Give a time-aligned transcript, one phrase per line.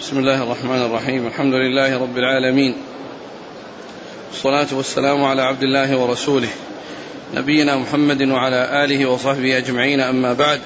[0.00, 2.74] بسم الله الرحمن الرحيم الحمد لله رب العالمين
[4.30, 6.48] والصلاة والسلام على عبد الله ورسوله
[7.34, 10.60] نبينا محمد وعلى آله وصحبه أجمعين أما بعد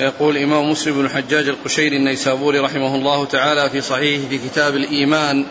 [0.00, 5.46] يقول الإمام مسلم بن الحجاج القشيري النيسابوري رحمه الله تعالى في صحيحه في كتاب الإيمان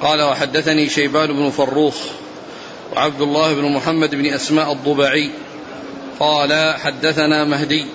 [0.00, 1.96] قال وحدثني شيبان بن فروخ
[2.92, 5.30] وعبد الله بن محمد بن أسماء الضبعي
[6.20, 7.86] قال حدثنا مهدي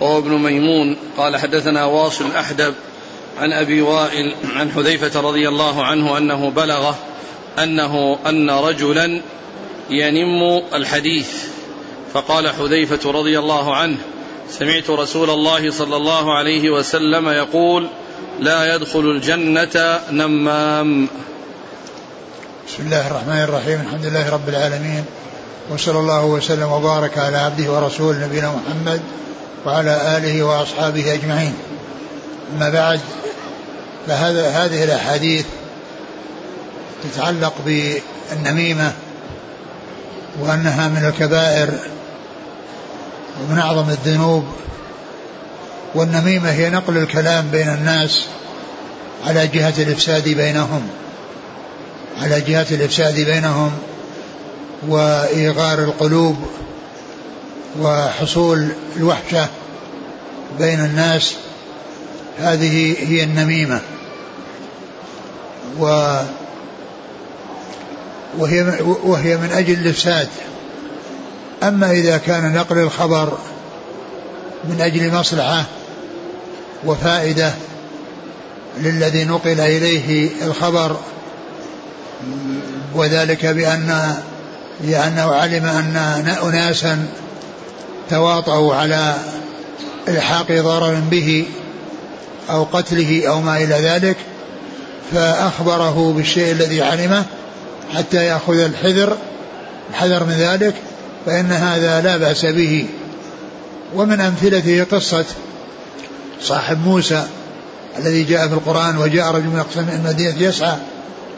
[0.00, 2.74] وهو ابن ميمون قال حدثنا واصل الأحدب
[3.40, 6.98] عن أبي وائل عن حذيفة رضي الله عنه أنه بلغه
[7.58, 9.20] أنه أن رجلا
[9.90, 11.28] ينم الحديث.
[12.14, 13.96] فقال حذيفة رضي الله عنه
[14.50, 17.88] سمعت رسول الله صلى الله عليه وسلم يقول
[18.40, 21.08] لا يدخل الجنة نمام.
[22.68, 23.80] بسم الله الرحمن الرحيم.
[23.80, 25.04] الحمد لله رب العالمين
[25.70, 29.00] وصلى الله وسلم وبارك على عبده ورسوله نبينا محمد
[29.66, 31.54] وعلى آله وأصحابه أجمعين.
[32.56, 33.00] أما بعد
[34.06, 35.44] فهذا هذه الأحاديث
[37.04, 38.92] تتعلق بالنميمة
[40.40, 41.70] وأنها من الكبائر
[43.40, 44.44] ومن أعظم الذنوب
[45.94, 48.26] والنميمة هي نقل الكلام بين الناس
[49.26, 50.88] على جهة الإفساد بينهم
[52.22, 53.72] على جهة الإفساد بينهم
[54.88, 56.36] وإيغار القلوب
[57.80, 59.48] وحصول الوحشة
[60.58, 61.34] بين الناس
[62.38, 63.80] هذه هي النميمة.
[65.78, 66.16] و
[68.38, 68.62] وهي
[69.04, 70.28] وهي من أجل الإفساد.
[71.62, 73.38] أما إذا كان نقل الخبر
[74.64, 75.64] من أجل مصلحة
[76.84, 77.52] وفائدة
[78.80, 80.96] للذي نقل إليه الخبر
[82.94, 84.14] وذلك بأن
[84.80, 87.06] لأنه علم أن أناسا
[88.10, 89.14] تواطؤوا على
[90.08, 91.46] إلحاق ضرر به
[92.50, 94.16] أو قتله أو ما إلى ذلك
[95.12, 97.24] فأخبره بالشيء الذي علمه
[97.94, 99.16] حتى يأخذ الحذر
[99.90, 100.74] الحذر من ذلك
[101.26, 102.86] فإن هذا لا بأس به.
[103.94, 105.24] ومن أمثلته قصة
[106.42, 107.22] صاحب موسى
[107.98, 110.76] الذي جاء في القرآن وجاء رجل من المدينة يسعى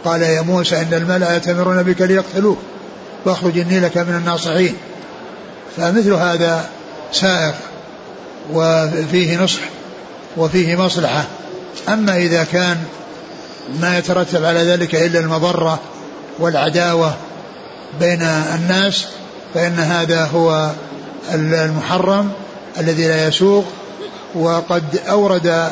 [0.05, 2.59] قال يا موسى إن الملأ يأتمرون بك ليقتلوك
[3.25, 4.75] فاخرج إني لك من الناصحين.
[5.77, 6.69] فمثل هذا
[7.13, 7.53] سائغ
[8.53, 9.61] وفيه نصح.
[10.37, 11.25] وفيه مصلحة.
[11.89, 12.77] أما إذا كان
[13.81, 15.81] ما يترتب على ذلك إلا المضرة
[16.39, 17.15] والعداوة
[18.01, 18.23] بين
[18.55, 19.05] الناس
[19.55, 20.71] فإن هذا هو
[21.35, 22.33] المحرم
[22.79, 23.65] الذي لا يسوق.
[24.35, 25.71] وقد أورد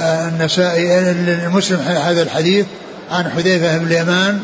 [0.00, 2.66] النسائي المسلم هذا الحديث
[3.10, 4.40] عن حذيفة بن اليمان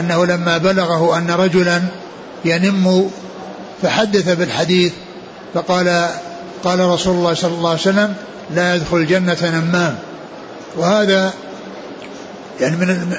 [0.00, 1.82] أنه لما بلغه أن رجلا
[2.44, 3.10] ينم
[3.82, 4.92] فحدث بالحديث
[5.54, 6.08] فقال
[6.64, 8.14] قال رسول الله صلى الله عليه وسلم
[8.54, 9.98] لا يدخل الجنة نمام.
[10.76, 11.32] وهذا
[12.60, 13.16] يعني من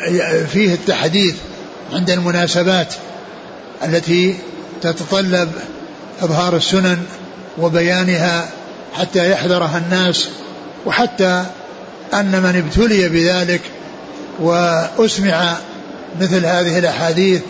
[0.54, 1.36] فيه التحديث
[1.94, 2.94] عند المناسبات
[3.84, 4.36] التي
[4.82, 5.52] تتطلب
[6.22, 6.98] إظهار السنن
[7.58, 8.50] وبيانها
[8.96, 10.30] يحذرها يحذرها الناس
[10.86, 11.44] وحتى
[12.14, 13.62] أن من ابتلي بذلك
[14.40, 15.58] وأسمع
[16.22, 17.42] مثل هذه الأحاديث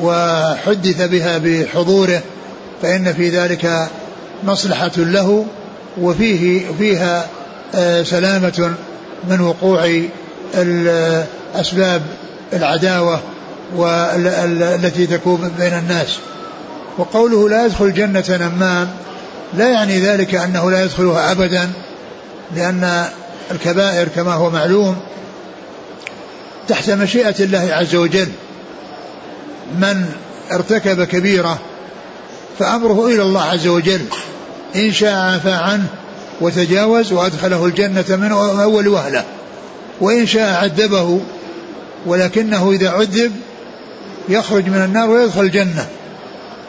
[0.00, 2.22] وحدث بها بحضوره
[2.82, 3.88] فإن في ذلك
[4.44, 5.46] مصلحة له
[6.00, 7.28] وفيه فيها
[7.74, 8.74] آه، سلامة
[9.30, 10.02] من وقوع
[11.54, 12.02] أسباب
[12.52, 13.20] العداوة
[13.76, 16.18] والتي تكون بين الناس.
[16.98, 18.88] وقوله لا يدخل الجنة نمام
[19.54, 21.70] لا يعني ذلك أنه لا يدخلها أبدا
[22.56, 23.04] لأن
[23.50, 24.96] الكبائر كما هو معلوم
[26.68, 28.28] تحت مشيئة الله عز وجل.
[29.78, 30.06] من
[30.52, 31.58] ارتكب كبيرة
[32.58, 34.00] فأمره إلى الله عز وجل.
[34.76, 35.86] إن شاء عفى عنه
[36.40, 39.24] وتجاوز وأدخله الجنة من أول وهلة.
[40.00, 41.20] وإن شاء عذبه
[42.06, 43.32] ولكنه إذا عذب
[44.28, 45.86] يخرج من النار ويدخل الجنة.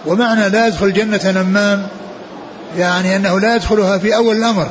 [0.06, 1.88] ومعنى لا يدخل الجنة نمام
[2.78, 4.70] يعني أنه لا يدخلها في أول الأمر.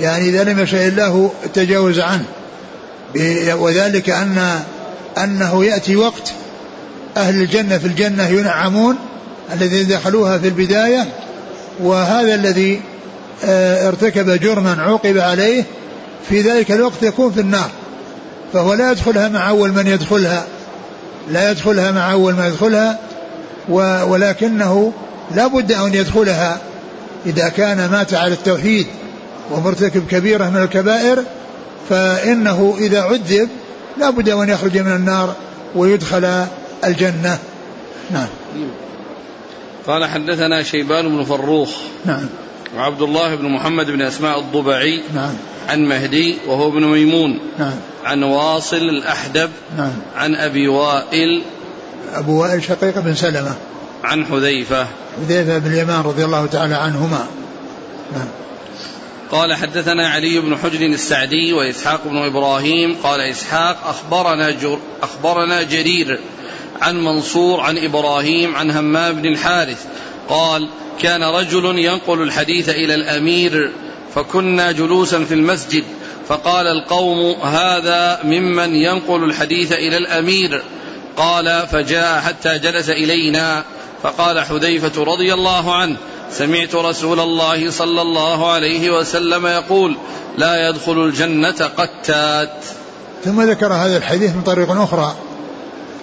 [0.00, 2.24] يعني إذا لم يشاء الله التجاوز عنه.
[3.54, 4.60] وذلك أن
[5.18, 6.32] أنه يأتي وقت
[7.16, 8.96] أهل الجنة في الجنة ينعمون
[9.52, 11.06] الذين دخلوها في البداية
[11.80, 12.80] وهذا الذي
[13.44, 15.64] آه، ارتكب جرما عوقب عليه
[16.28, 17.70] في ذلك الوقت يكون في النار
[18.52, 20.44] فهو لا يدخلها مع أول من يدخلها
[21.30, 22.98] لا يدخلها مع أول من يدخلها
[24.04, 24.92] ولكنه
[25.34, 26.58] لا بد أن يدخلها
[27.26, 28.86] إذا كان مات على التوحيد
[29.50, 31.22] ومرتكب كبيرة من الكبائر
[31.88, 33.48] فإنه إذا عذب
[33.98, 35.34] لا بد أن يخرج من النار
[35.74, 36.46] ويدخل
[36.84, 37.38] الجنة.
[38.10, 38.26] نعم.
[39.88, 41.70] قال حدثنا شيبان بن فروخ
[42.04, 42.28] نعم.
[42.76, 45.34] وعبد الله بن محمد بن أسماء الضبعي نعم.
[45.68, 47.74] عن مهدي وهو ابن ميمون نعم.
[48.04, 49.92] عن واصل الأحدب نعم.
[50.16, 51.42] عن أبي وائل
[52.14, 53.54] أبو وائل شقيق بن سلمة
[54.04, 54.86] عن حذيفة.
[55.16, 57.26] حذيفة بن اليمان رضي الله تعالى عنهما.
[58.12, 58.28] نعم.
[59.30, 66.20] قال حدثنا علي بن حجر السعدي وإسحاق بن إبراهيم قال إسحاق أخبرنا, جر أخبرنا جرير
[66.82, 69.84] عن منصور عن إبراهيم عن همام بن الحارث.
[70.28, 70.68] قال
[71.02, 73.72] كان رجل ينقل الحديث إلى الأمير
[74.14, 75.84] فكنا جلوسا في المسجد
[76.28, 80.62] فقال القوم هذا ممن ينقل الحديث إلى الأمير.
[81.16, 83.64] قال فجاء حتى جلس إلينا.
[84.02, 85.96] فقال حذيفة رضي الله عنه
[86.30, 89.96] سمعت رسول الله صلى الله عليه وسلم يقول
[90.38, 92.64] لا يدخل الجنة قتات.
[93.24, 95.16] ثم ذكر هذا الحديث من طريق أخرى.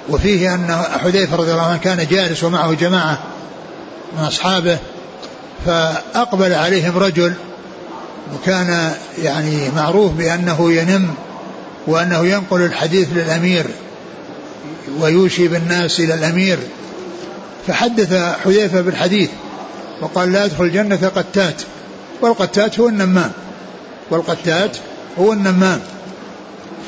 [0.09, 3.19] وفيه أن حذيفة رضي الله عنه كان جالس ومعه جماعة
[4.17, 4.77] من أصحابه
[5.65, 7.33] فأقبل عليهم رجل
[8.35, 8.91] وكان
[9.23, 11.13] يعني معروف بأنه ينم
[11.87, 13.65] وأنه ينقل الحديث للأمير
[14.99, 16.57] ويوشي بالناس إلى الأمير.
[17.67, 18.13] فحدث
[18.43, 19.29] حذيفة بالحديث
[20.01, 21.61] وقال لا يدخل الجنة قتات
[22.21, 23.31] والقتات هو النمام
[24.09, 24.77] والقتات
[25.19, 25.79] هو النمام.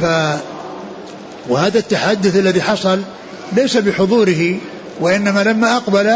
[0.01, 0.05] ف
[1.49, 3.01] وهذا التحدث الذي حصل
[3.55, 4.55] ليس بحضوره
[4.99, 6.15] وإنما لما أقبل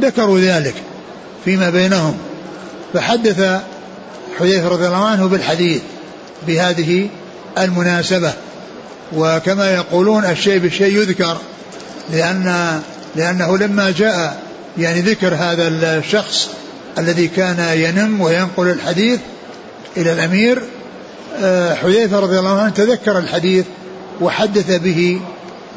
[0.00, 0.74] ذكروا ذلك
[1.44, 2.18] فيما بينهم.
[2.94, 3.60] فحدث
[4.38, 5.80] حذيفة رضي الله عنه بالحديث
[6.46, 7.08] بهذه
[7.58, 8.32] المناسبة.
[9.16, 11.36] وكما يقولون الشيء بالشيء يذكر
[12.12, 12.80] لأن
[13.16, 14.42] لأنه لما جاء
[14.78, 16.48] يعني ذكر هذا الشخص
[16.98, 19.20] الذي كان ينم وينقل الحديث
[19.96, 20.62] إلى الأمير
[21.42, 23.64] آه، حذيفة رضي الله عنه تذكر الحديث
[24.20, 25.20] وحدث به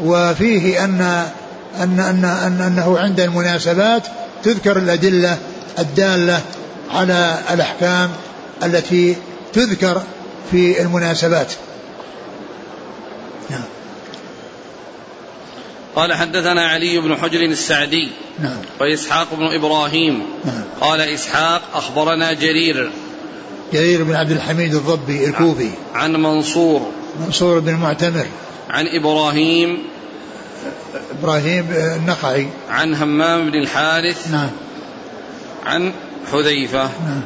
[0.04, 1.26] وفيه أن
[1.80, 4.04] أن أن, أن أنه عند المناسبات
[4.44, 5.38] تذكر الأدلة
[5.80, 6.42] الدالة
[6.92, 8.10] على الأحكام
[8.64, 9.16] التي
[9.54, 10.04] تذكر
[10.52, 11.54] في المناسبات.
[13.50, 13.64] نعم.
[15.96, 18.58] قال حدثنا علي بن حجر السعدي نعم.
[18.82, 20.24] وإسحاق بن إبراهيم.
[20.46, 20.64] نعم.
[20.82, 22.92] قال إسحاق أخبرنا جرير.
[23.74, 25.70] جرير بن عبد الحميد الضبي الكوفي.
[25.94, 26.92] عن منصور.
[27.20, 28.26] منصور بن المعتمر.
[28.70, 29.84] عن إبراهيم.
[31.20, 32.48] إبراهيم النخعي.
[32.70, 34.32] عن همام بن الحارث.
[34.32, 34.50] نعم.
[35.66, 35.94] عن
[36.32, 36.84] حذيفة.
[36.84, 37.22] نعم.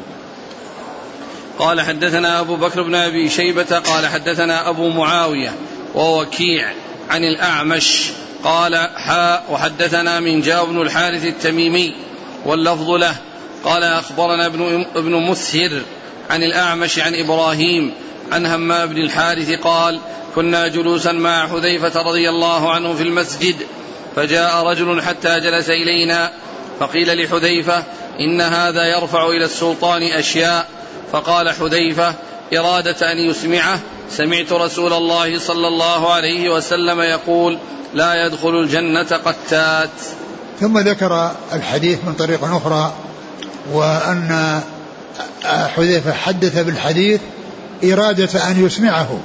[1.60, 5.54] قال حدثنا أبو بكر بن أبي شيبة قال حدثنا أبو معاوية
[5.96, 6.74] ووكيع
[7.10, 8.12] عن الأعمش.
[8.44, 11.96] قال حاء وحدثنا من جاء بن الحارث التميمي
[12.46, 13.16] واللفظ له.
[13.64, 15.82] قال أخبرنا ابن, ابن مسهر
[16.30, 17.94] عن الأعمش عن إبراهيم
[18.32, 20.00] عن همام بن الحارث قال
[20.36, 23.56] كنا جلوسا مع حذيفة رضي الله عنه في المسجد
[24.16, 26.32] فجاء رجل حتى جلس إلينا
[26.80, 27.84] فقيل لحذيفة
[28.20, 30.68] إن هذا يرفع إلى السلطان أشياء.
[31.12, 32.14] فقال حذيفة
[32.58, 33.80] إرادة أن يسمعه.
[34.12, 37.58] سمعت رسول الله صلى الله عليه وسلم يقول
[37.94, 39.90] لا يدخل الجنة قتات.
[40.60, 42.94] ثم ذكر الحديث من طريق أخرى
[43.74, 44.62] وأن
[45.44, 47.22] حذيفة حدث بالحديث
[47.84, 49.20] إرادة أن يسمعه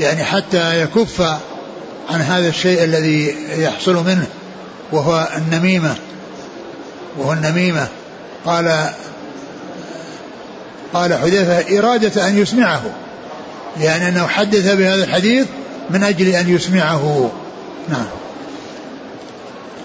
[0.00, 1.20] يعني حتى يكف
[2.10, 4.26] عن هذا الشيء الذي يحصل منه
[4.92, 5.94] وهو النميمة
[7.18, 7.88] وهو النميمة.
[8.46, 8.90] قال
[10.94, 12.82] قال حذيفة إرادة أن يسمعه
[13.80, 15.46] يعني أنه حدث بهذا الحديث
[15.90, 17.30] من أجل أن يسمعه.
[17.88, 18.06] نعم.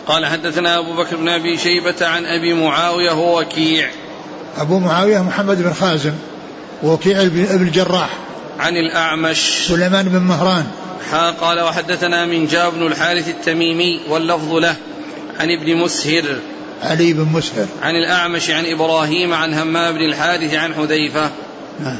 [0.08, 3.90] قال حدثنا أبو بكر بن أبي شيبة عن أبي معاوية هو وكيع.
[4.58, 6.14] أبو معاوية محمد بن خازم.
[6.84, 8.10] وكيع بن الجراح.
[8.60, 9.68] عن الأعمش.
[9.68, 10.66] سليمان بن مهران.
[11.12, 14.76] حا قال وحدثنا من جاب بن الحارث التميمي واللفظ له
[15.40, 16.24] عن ابن مسهر.
[16.84, 17.66] علي بن مسهر.
[17.82, 21.32] عن الأعمش عن إبراهيم عن همام بن الحارث عن حذيفة.
[21.80, 22.00] نعم.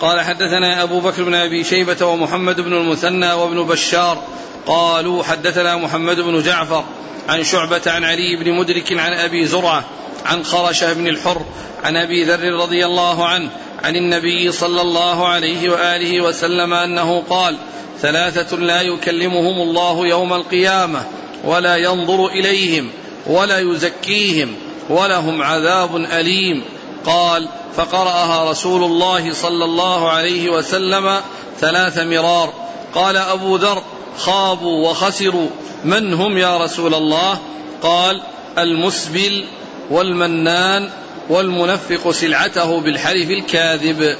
[0.00, 4.22] قال حدثنا أبو بكر بن أبي شيبة ومحمد بن المثنى وابن بشار.
[4.66, 6.84] قالوا حدثنا محمد بن جعفر
[7.28, 9.84] عن شعبة عن علي بن مدرك عن أبي زرعة
[10.26, 11.42] عن خرشة بن الحر
[11.84, 13.50] عن أبي ذر رضي الله عنه
[13.82, 17.56] عن النبي صلى الله عليه وآله وسلم أنه قال
[18.00, 21.02] ثلاثة لا يكلمهم الله يوم القيامة
[21.44, 22.90] ولا ينظر إليهم
[23.26, 24.54] ولا يزكيهم
[24.90, 26.64] ولهم عذاب أليم.
[27.06, 31.20] قال فقرأها رسول الله صلى الله عليه وسلم
[31.60, 32.52] ثلاث مرار.
[32.94, 33.82] قال أبو ذر
[34.18, 35.48] خابوا وخسروا
[35.84, 37.38] من هم يا رسول الله؟
[37.82, 38.22] قال
[38.58, 39.44] المسبل
[39.90, 40.88] والمنان
[41.28, 44.16] والمنفق سلعته بالحلف الكاذب.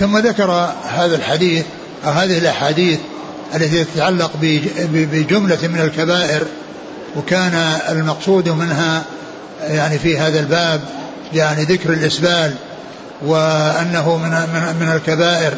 [0.00, 1.64] ثم ذكر هذا الحديث
[2.04, 2.98] أو هذه الأحاديث
[3.54, 4.30] التي تتعلق
[4.92, 6.42] بجملة من الكبائر
[7.16, 7.54] وكان
[7.88, 9.04] المقصود منها
[9.62, 10.80] يعني في هذا الباب
[11.32, 12.54] يعني ذكر الإسبال
[13.22, 14.30] وأنه من
[14.80, 15.54] من الكبائر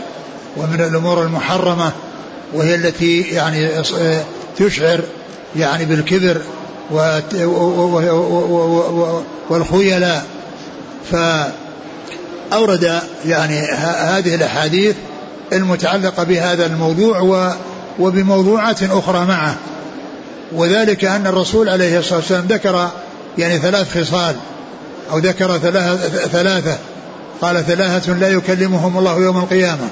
[0.56, 1.92] ومن الأمور المحرمة
[2.52, 3.68] وهي التي يعني
[4.56, 5.00] تشعر
[5.56, 6.40] يعني بالكبر
[9.50, 10.24] والخيلاء.
[12.50, 14.96] فأورد يعني هذه الأحاديث
[15.52, 17.54] المتعلقة بهذا الموضوع
[17.98, 19.56] وبموضوعات أخرى معه.
[20.52, 22.90] وذلك أن الرسول عليه الصلاة والسلام ذكر
[23.38, 24.34] يعني ثلاث خصال
[25.12, 25.58] أو ذكر
[26.32, 26.78] ثلاثة.
[27.42, 29.88] قال ثلاثة لا يكلمهم الله يوم القيامة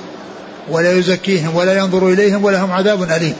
[0.71, 3.35] ولا يزكيهم ولا ينظر إليهم ولهم عذاب أليم.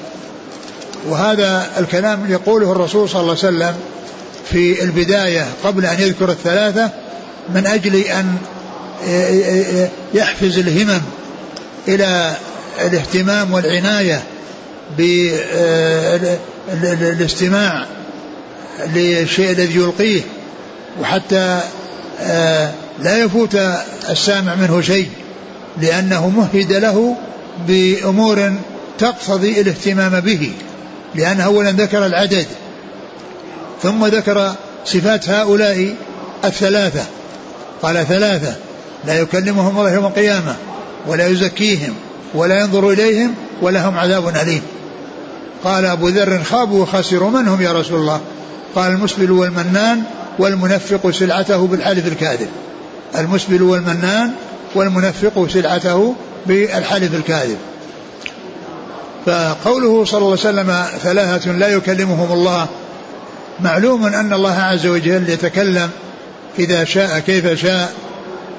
[1.09, 3.75] وهذا الكلام يقوله الرسول صلى الله عليه وسلم
[4.51, 6.91] في البداية قبل أن يذكر الثلاثة
[7.55, 8.37] من أجل أن
[10.15, 11.01] يحفز الهمم
[11.89, 12.37] إلى
[12.81, 14.23] الاهتمام والعناية
[16.69, 17.87] بالاستماع
[18.95, 20.21] للشيء الذي يلقيه
[21.01, 21.61] وحتى
[22.23, 22.71] آه،
[23.03, 23.55] لا يفوت
[24.11, 25.09] السامع منه شيء
[25.81, 27.17] لأنه مهد له
[27.69, 28.53] بأمور
[28.99, 30.53] تقتضي الاهتمام به.
[31.15, 32.47] لأن أولا ذكر العدد
[33.83, 34.53] ثم ذكر
[34.85, 35.95] صفات هؤلاء
[36.45, 37.05] الثلاثة.
[37.83, 38.55] قال ثلاثة
[39.07, 40.57] لا يكلمهم الله يوم القيامة
[41.07, 41.95] ولا يزكيهم
[42.35, 44.63] ولا ينظر إليهم ولهم عذاب أليم.
[45.65, 48.21] قال أبو ذر خابوا وخسروا من هم يا رسول الله؟
[48.75, 50.03] قال المسبل والمنان
[50.39, 52.49] والمنفق سلعته بالحلف الكاذب.
[53.19, 54.31] المسبل والمنان
[54.75, 56.15] والمنفق سلعته
[56.47, 57.57] بالحلف الكاذب.
[59.27, 62.67] فقوله صلى الله عليه وسلم ثلاثة لا يكلمهم الله
[63.61, 65.91] معلوم أن الله عز وجل يتكلم
[66.59, 67.93] إذا شاء كيف شاء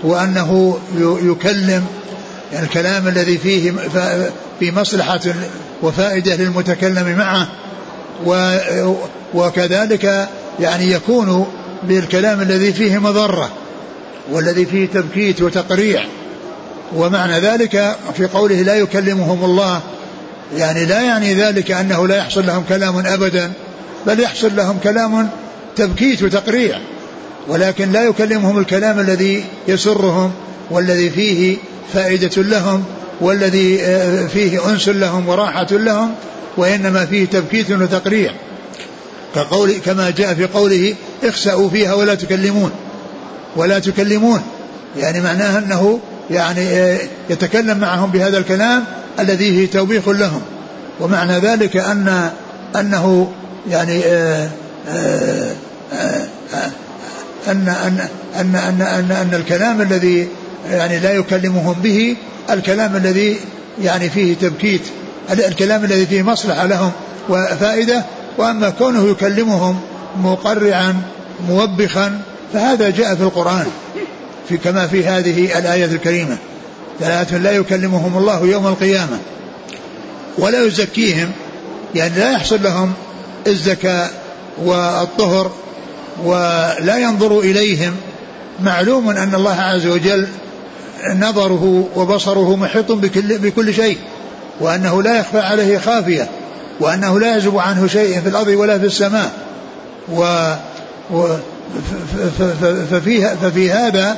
[0.03, 0.80] وأنه
[1.24, 1.86] يكلم
[2.53, 3.74] يعني الكلام الذي فيه
[4.60, 5.22] في مصلحة
[5.82, 7.48] وفائدة للمتكلم معه
[9.34, 11.48] وكذلك يعني يكون
[11.84, 13.50] بالكلام الذي فيه مضرة
[14.32, 16.03] والذي فيه تبكيت وتقريع
[16.96, 19.82] ومعنى ذلك في قوله لا يكلمهم الله
[20.58, 23.51] يعني لا يعني ذلك أنه لا يحصل لهم كلام أبدا
[24.08, 25.29] بل يحصل لهم كلام
[25.75, 26.79] تبكيت وتقريع
[27.48, 30.31] ولكن لا يكلمهم الكلام الذي يسرهم
[30.72, 31.58] والذي فيه
[31.93, 32.84] فائدة لهم
[33.22, 36.13] والذي آه، فيه أنس لهم وراحة لهم
[36.58, 38.31] وإنما فيه تبكيت وتقريع.
[39.36, 42.72] كقول كما جاء في قوله اخسأوا فيها ولا تكلمون
[43.55, 44.41] ولا تكلمون
[44.98, 46.00] يعني معناه أنه
[46.31, 46.98] يعني آه،
[47.29, 48.84] يتكلم معهم بهذا الكلام
[49.20, 50.41] الذي فيه توبيخ لهم.
[51.00, 52.32] ومعنى ذلك أن
[52.75, 53.32] أنه
[53.70, 54.50] يعني آه،
[57.48, 58.08] أن أن
[58.39, 60.27] أن أن أن, أن الكلام الذي
[60.72, 62.15] يعني لا يكلمهم به
[62.50, 63.38] الكلام الذي
[63.84, 64.82] يعني فيه تبكيت
[65.32, 66.91] الكلام الذي فيه مصلحة لهم
[67.30, 68.06] وفائدة
[68.38, 69.80] وأما كونه يكلمهم
[70.24, 71.01] مقرعا
[71.50, 72.22] موبخا
[72.53, 73.65] فهذا جاء في القرآن
[74.50, 76.38] في كما في هذه الآية الكريمة.
[77.00, 79.17] ثلاثة لا يكلمهم الله يوم القيامة
[80.38, 81.31] ولا يزكيهم
[81.95, 82.93] يعني لا يحصل لهم
[83.48, 84.10] الزكاة
[84.63, 85.51] والطهر
[86.24, 87.95] ولا ينظر إليهم.
[88.63, 90.27] معلوم أن الله عز وجل
[91.10, 93.98] نظره وبصره محيط بكل, بكل شيء
[94.60, 96.29] وأنه لا يخفى عليه خافية
[96.79, 99.31] وأنه لا يعزب عنه شيء في الأرض ولا في السماء.
[100.12, 100.53] و,
[101.12, 101.27] و
[102.91, 104.17] ففي, ففي هذا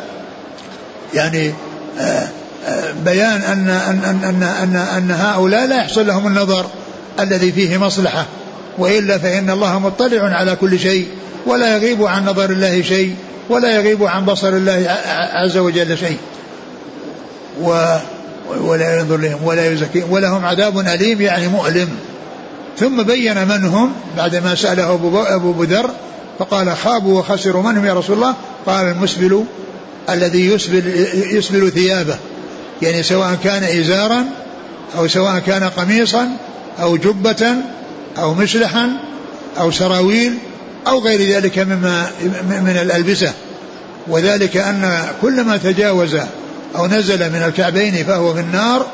[1.14, 1.54] يعني
[2.00, 2.28] آه،
[3.06, 6.66] بيان أن أن أن أن, أن, أن هؤلاء لا يحصل لهم النظر
[7.20, 8.26] الذي فيه مصلحة
[8.78, 11.08] وإلا فإن الله مطلع على كل شيء
[11.46, 13.16] ولا يغيب عن نظر الله شيء
[13.50, 14.98] ولا يغيب عن بصر الله
[15.34, 16.18] عز وجل شيء.
[17.62, 17.96] و
[18.62, 21.90] ولا ينظر لهم ولا يزكيهم ولهم عذاب أليم يعني مؤلم.
[22.80, 24.94] ثم بين من هم بعدما سأله
[25.36, 25.90] أبو ذر
[26.40, 29.44] فقال خابوا وخسروا من هم يا رسول الله؟ قال المسبل
[30.10, 32.18] الذي يسبل, يسبل ثيابه.
[32.82, 34.26] يعني سواء كان إزارا
[34.98, 36.30] أو سواء كان قميصا
[36.82, 37.56] أو جبة
[38.18, 38.90] أو مشلحا
[39.60, 40.38] أو سراويل
[40.88, 42.12] أو غير ذلك مما
[42.50, 43.34] من الألبسة.
[44.08, 46.18] وذلك أن كل ما تجاوز
[46.76, 48.86] أو نزل من الكعبين فهو في النار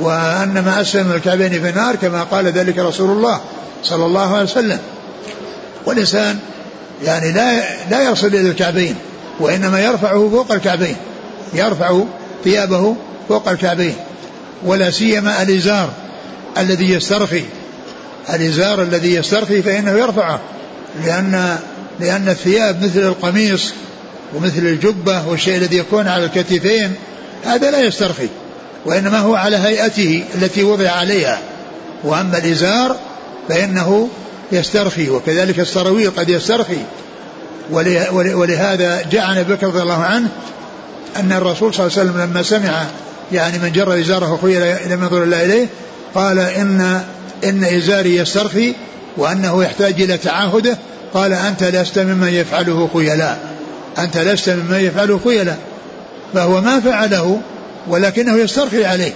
[0.00, 3.40] وأن ما أسفل من الكعبين في النار كما قال ذلك رسول الله
[3.82, 4.78] صلى الله عليه وسلم.
[5.86, 6.38] والإنسان
[7.04, 8.96] يعني لا لا يصل إلى الكعبين
[9.40, 10.96] وإنما يرفعه فوق الكعبين
[11.54, 12.00] يرفع
[12.44, 12.96] ثيابه
[13.28, 13.94] فوق الكعبين
[14.64, 15.90] ولا سيما الإزار
[16.58, 17.44] الذي يسترخي.
[18.34, 20.40] الإزار الذي يسترخي فإنه يرفعه
[21.04, 21.58] لأن
[22.00, 23.72] لأن الثياب مثل القميص
[24.34, 26.92] ومثل الجبة والشيء الذي يكون على الكتفين
[27.44, 28.28] هذا لا يسترخي
[28.86, 31.38] وإنما هو على هيئته التي وضع عليها.
[32.04, 32.96] وأما الإزار
[33.48, 34.08] فإنه
[34.52, 36.78] يسترخي وكذلك السراويل قد يسترخي.
[37.70, 40.28] ولهذا جاء عن ابي بكر رضي الله عنه
[41.16, 42.86] أن الرسول صلى الله عليه وسلم لما سمع
[43.32, 45.66] يعني من جر إزاره خيل لم ينظر الله إليه
[46.14, 47.00] قال إن
[47.44, 48.74] إن إزاري يسترخي
[49.16, 50.78] وأنه يحتاج إلى تعاهده.
[51.14, 53.38] قال أنت لست ممن يفعله خيلاء.
[53.98, 55.58] أنت لست ممن يفعله خيلاء.
[56.34, 57.40] فهو ما فعله
[57.88, 59.12] ولكنه يسترخي عليه.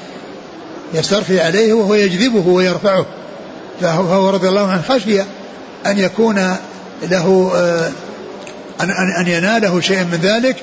[0.94, 3.06] يسترخي عليه وهو يجذبه ويرفعه.
[3.80, 5.20] فهو رضي الله عنه خشي
[5.86, 6.56] أن يكون
[7.10, 7.90] له آه،
[8.80, 10.56] أن, أن يناله شيء من ذلك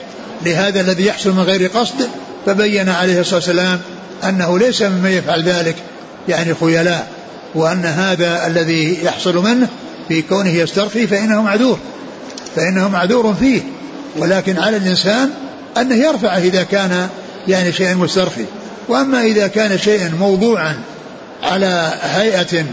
[0.46, 2.10] لهذا الذي يحصل من غير قصد.
[2.46, 3.80] فبين عليه الصلاة والسلام
[4.24, 5.76] أنه ليس ممن يفعل ذلك.
[6.28, 7.08] يعني خيلاء
[7.56, 9.68] وأن هذا الذي يحصل منه
[10.08, 11.80] في كونه يسترخي فإنه معذور.
[12.56, 13.62] فإنه معذور فيه.
[14.18, 15.30] ولكن على الإنسان
[15.78, 17.10] أنه يرفعه إذا كان
[17.48, 18.46] يعني شيء مسترخي
[18.88, 20.76] وأما إذا كان شيئا موضوعا
[21.44, 22.66] على هيئة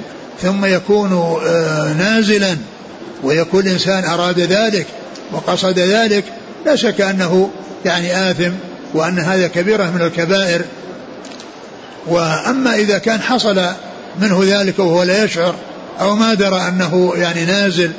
[0.43, 2.57] ثم يكون آه، نازلا
[3.23, 4.87] ويكون الإنسان أراد ذلك
[5.33, 6.25] وقصد ذلك
[6.67, 7.50] لا شك أنه
[7.85, 8.52] يعني آثم
[8.95, 10.63] وأن هذا كبيرة من الكبائر.
[12.07, 13.63] وأما إذا كان حصل
[14.21, 15.55] منه ذلك وهو لا يشعر
[16.01, 17.91] أو ما درى أنه يعني نازل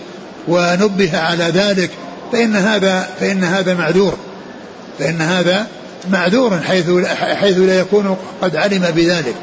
[0.47, 1.89] ونبه على ذلك
[2.31, 4.17] فإن هذا فإن هذا معذور.
[4.99, 5.67] فإن هذا
[6.11, 9.35] معذور حيث حيث لا يكون قد علم بذلك.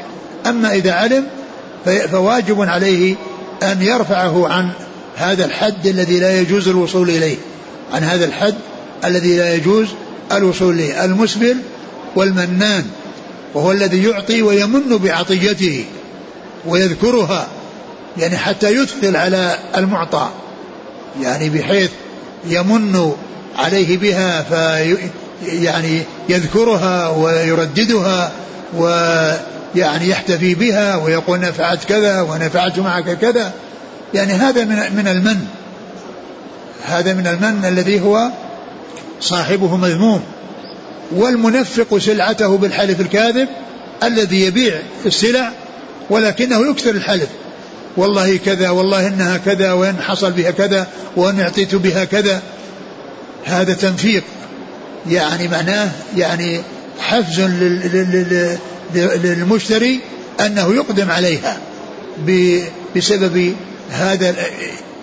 [0.47, 1.25] أما إذا علم
[2.11, 3.15] فواجب عليه
[3.63, 4.71] أن يرفعه عن
[5.17, 7.37] هذا الحد الذي لا يجوز الوصول إليه
[7.93, 8.55] عن هذا الحد
[9.05, 9.87] الذي لا يجوز
[10.37, 11.57] الوصول إليه المسبل
[12.15, 12.85] والمنان
[13.53, 15.85] وهو الذي يعطي ويمن بعطيته
[16.65, 17.47] ويذكرها
[18.17, 20.29] يعني حتى يثقل على المعطى
[21.21, 21.91] يعني بحيث
[22.47, 23.13] يمن
[23.57, 24.97] عليه بها في
[25.47, 28.31] يعني يذكرها ويرددها
[28.77, 33.51] ويعني يحتفي بها ويقول نفعت كذا ونفعت معك كذا
[34.13, 35.47] يعني هذا من من المن
[36.85, 38.29] هذا من المن الذي هو
[39.21, 40.21] صاحبه مذموم
[41.11, 43.47] والمنفق سلعته بالحلف الكاذب
[44.03, 45.51] الذي يبيع السلع
[46.09, 47.27] ولكنه يكثر الحلف.
[47.97, 52.41] والله كذا والله إنها كذا وإن حصل بها كذا وإن أعطيت بها كذا.
[53.45, 54.23] هذا تنفيق.
[55.09, 56.61] يعني معناه يعني
[56.99, 57.41] حفز
[58.95, 59.99] للمشتري
[60.45, 61.57] أنه يقدم عليها
[62.95, 63.55] بسبب
[63.91, 64.35] هذا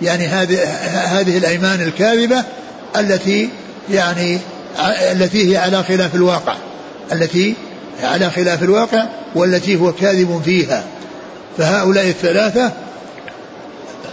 [0.01, 2.43] يعني هذه هذه الأيمان الكاذبة
[2.95, 3.49] التي
[3.89, 4.39] يعني
[5.11, 6.55] التي هي على خلاف الواقع
[7.11, 7.55] التي
[8.03, 10.83] على خلاف الواقع والتي هو كاذب فيها.
[11.57, 12.71] فهؤلاء الثلاثة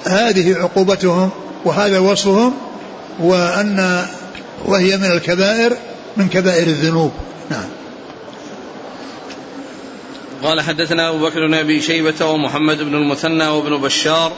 [0.07, 1.31] هذه عقوبتهم
[1.65, 2.55] وهذا وصفهم
[3.21, 4.07] وأن
[4.65, 5.77] وهي من الكبائر
[6.17, 7.13] من كبائر الذنوب.
[7.51, 7.69] نعم.
[10.43, 14.33] قال حدثنا أبو بكر بن أبي شيبة ومحمد بن المثنى وابن بشار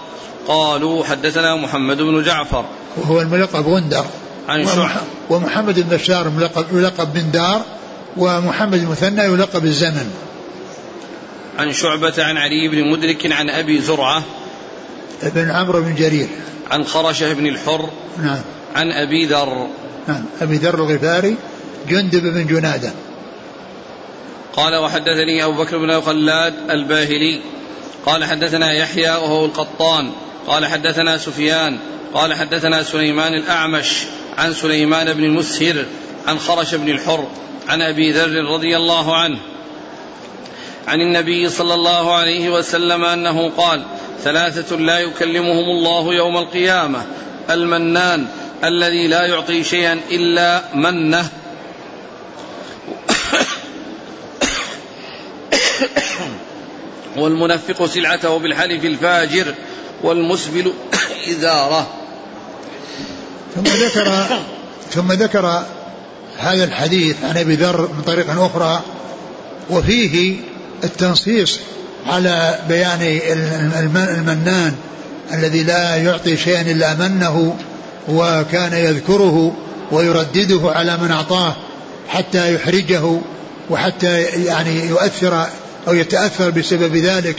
[0.49, 2.65] قالوا حدثنا محمد بن جعفر.
[2.97, 4.05] وهو الملقب غندر.
[4.49, 6.33] عن شعبة ومحمد بن بشار
[6.73, 7.63] يلقب بن دار
[8.17, 10.11] ومحمد المثنى يلقب الزمن
[11.59, 14.25] عن شعبة عن علي بن مدرك عن أبي زرعة
[15.23, 16.29] بن عمرو بن جرير.
[16.71, 17.91] عن خرشة بن الحر
[18.23, 18.41] نعم.
[18.75, 19.69] عن أبي ذر.
[20.09, 20.25] نعم.
[20.41, 21.37] أبي ذر الغفاري
[21.89, 22.93] جندب بن جنادة.
[24.53, 27.41] قال وحدثني أبو بكر بن خلاد الباهلي.
[28.07, 30.13] قال حدثنا يحيى وهو القطان.
[30.49, 31.79] قال حدثنا سفيان
[32.15, 34.05] قال حدثنا سليمان الأعمش
[34.39, 35.85] عن سليمان بن المسهر
[36.27, 37.29] عن خرش بن الحر
[37.69, 39.39] عن أبي ذر رضي الله عنه
[40.89, 43.85] عن النبي صلى الله عليه وسلم أنه قال
[44.23, 47.07] ثلاثة لا يكلمهم الله يوم القيامة
[47.51, 48.27] المنان
[48.65, 51.29] الذي لا يعطي شيئا إلا منه.
[57.17, 59.55] والمنفق سلعته بالحلف الفاجر.
[60.03, 60.73] والمسبل
[61.31, 61.87] إزارة.
[63.55, 64.27] ثم ذكر
[64.91, 65.65] ثم ذكر
[66.39, 68.83] هذا الحديث عن أبي ذر من طريق أخرى
[69.71, 70.37] وفيه
[70.85, 71.59] التنصيص
[72.07, 73.21] على بيان
[73.97, 74.75] المنان
[75.33, 77.57] الذي لا يعطي شيئا إلا منه
[78.09, 79.53] وكان يذكره
[79.93, 81.57] ويردده على من أعطاه
[82.09, 83.21] حتى يحرجه
[83.71, 85.47] وحتى يعني يؤثر
[85.89, 87.37] أو يتأثر بسبب ذلك.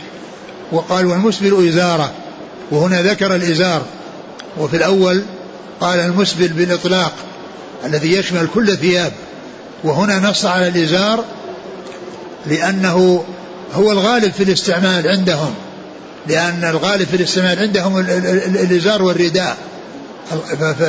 [0.71, 2.13] وقال والمسبل إزارة.
[2.71, 3.85] وهنا ذكر الإزار
[4.57, 5.23] وفي الأول
[5.81, 7.13] قال المسبل بالإطلاق
[7.85, 9.11] الذي يشمل كل ثياب
[9.83, 11.23] وهنا نص على الإزار
[12.45, 13.23] لأنه
[13.73, 15.53] هو الغالب في الاستعمال عندهم
[16.27, 19.57] لأن الغالب في الاستعمال عندهم الإزار والرداء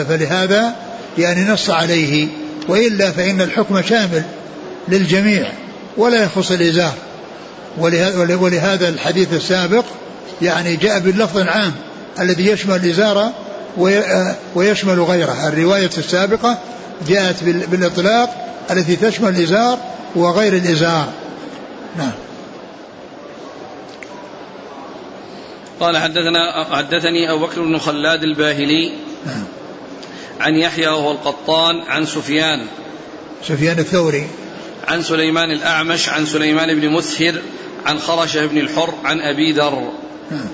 [0.09, 0.77] فلهذا
[1.19, 2.29] يعني نص عليه
[2.69, 4.23] وإلا فإن الحكم شامل
[4.89, 5.53] للجميع
[5.97, 6.95] ولا يخص الإزار
[8.39, 9.85] ولهذا الحديث السابق
[10.43, 11.73] يعني جاء باللفظ العام
[12.21, 13.33] الذي يشمل الإزار
[14.55, 16.59] ويشمل غيره الرواية السابقة
[17.09, 19.79] جاءت بالإطلاق التي تشمل الإزار
[20.15, 21.09] وغير الإزار.
[21.99, 22.13] نعم.
[25.81, 28.93] قال حدثنا حدثني أبو بكر بن خلاد الباهلي
[29.27, 29.45] نعم.
[30.41, 32.67] عن يحيى وهو القطان عن سفيان.
[33.49, 34.27] سفيان الثوري.
[34.89, 37.43] عن سليمان الأعمش عن سليمان بن مسهر
[37.87, 39.93] عن خرشة بن الحر عن أبي ذر.
[40.31, 40.49] نعم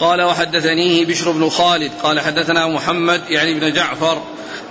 [0.00, 4.22] قال وحدثنيه بشر بن خالد قال حدثنا محمد يعني بن جعفر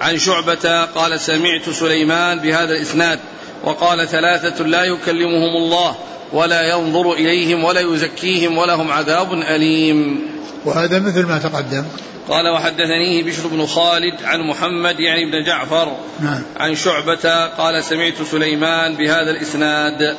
[0.01, 3.19] عن شعبة قال سمعت سليمان بهذا الإسناد
[3.63, 5.95] وقال ثلاثة لا يكلمهم الله
[6.33, 10.19] ولا ينظر إليهم ولا يزكيهم ولهم عذاب أليم.
[10.65, 11.83] وهذا مثل ما تقدم.
[12.29, 16.41] قال وحدثنيه بشر بن خالد عن محمد يعني بن جعفر نعم.
[16.57, 20.15] عن شعبة قال سمعت سليمان بهذا الإسناد.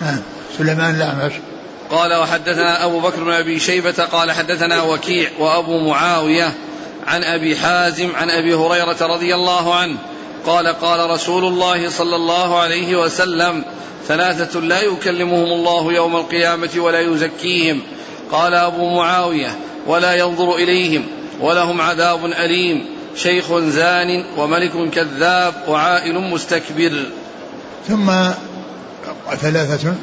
[0.00, 0.20] نعم.
[0.58, 1.32] سليمان الأعمش.
[1.90, 6.54] قال وحدثنا أبو بكر بن أبي شيبة قال حدثنا وكيع وأبو معاوية
[7.06, 9.96] عن أبي حازم عن أبي هريرة رضي الله عنه
[10.46, 13.64] قال قال رسول الله صلى الله عليه وسلم
[14.08, 17.80] ثلاثة لا يكلمهم الله يوم القيامة ولا يزكيهم.
[18.32, 21.06] قال أبو معاوية ولا ينظر إليهم
[21.40, 22.86] ولهم عذاب أليم.
[23.16, 27.04] شيخ زان وملك كذاب وعائل مستكبر.
[27.88, 28.12] ثم
[29.40, 29.94] ثلاثة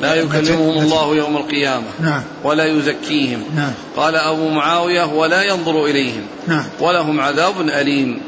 [0.00, 1.86] لا يكلمهم الله يوم القيامة.
[2.00, 2.22] نعم.
[2.44, 3.44] ولا يزكيهم.
[3.56, 3.72] نعم.
[3.96, 6.22] قال أبو معاوية ولا ينظر إليهم.
[6.46, 6.64] نعم.
[6.80, 8.20] ولهم عذاب أليم.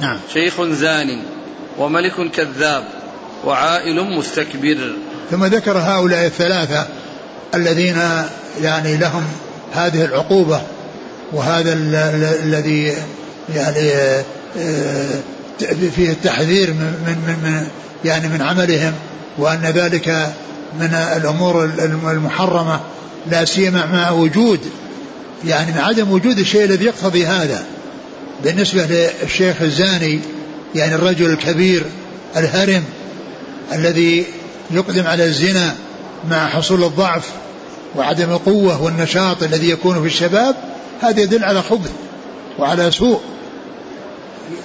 [0.00, 0.16] نعم.
[0.32, 1.22] شيخ زان
[1.78, 2.84] وملك كذاب
[3.44, 4.92] وعائل مستكبر.
[5.30, 6.86] ثم ذكر هؤلاء الثلاثة
[7.54, 7.98] الذين
[8.62, 9.24] يعني لهم
[9.72, 10.60] هذه العقوبة
[11.32, 11.72] وهذا
[12.44, 12.94] الذي
[13.54, 13.92] يعني
[14.58, 15.04] آه،
[15.96, 17.66] فيه التحذير من من من
[18.04, 18.92] يعني من عملهم
[19.38, 20.32] وأن ذلك
[20.78, 21.64] من الأمور
[22.12, 22.80] المحرمة
[23.30, 24.60] لا سيما مع وجود
[25.44, 27.64] يعني مع عدم وجود الشيء الذي يقتضي هذا.
[28.44, 28.86] بالنسبة
[29.22, 30.20] للشيخ الزاني
[30.74, 31.84] يعني الرجل الكبير
[32.36, 32.84] الهرم
[33.72, 34.26] الذي
[34.70, 35.74] يقدم على الزنا
[36.30, 37.28] مع حصول الضعف
[37.96, 40.56] وعدم القوة والنشاط الذي يكون في الشباب
[41.00, 41.90] هذا يدل على خبث
[42.58, 43.20] وعلى سوء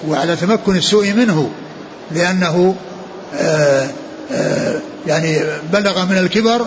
[0.08, 1.50] وعلى تمكن السوء منه
[2.12, 2.76] لأنه
[3.34, 3.88] آآ
[5.08, 5.40] يعني
[5.74, 6.66] بلغ من الكبر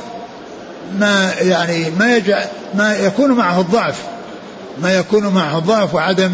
[0.99, 2.45] ما يعني ما يجع
[2.75, 3.97] ما يكون معه الضعف
[4.83, 6.33] ما يكون معه الضعف وعدم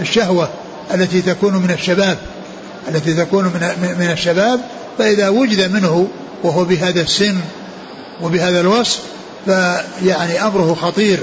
[0.00, 0.48] الشهوة
[0.94, 2.18] التي تكون من الشباب
[2.88, 4.60] التي تكون من من الشباب
[4.98, 6.08] فإذا وجد منه
[6.42, 7.36] وهو بهذا السن
[8.22, 9.00] وبهذا الوصف
[9.44, 11.18] فيعني أمره خطير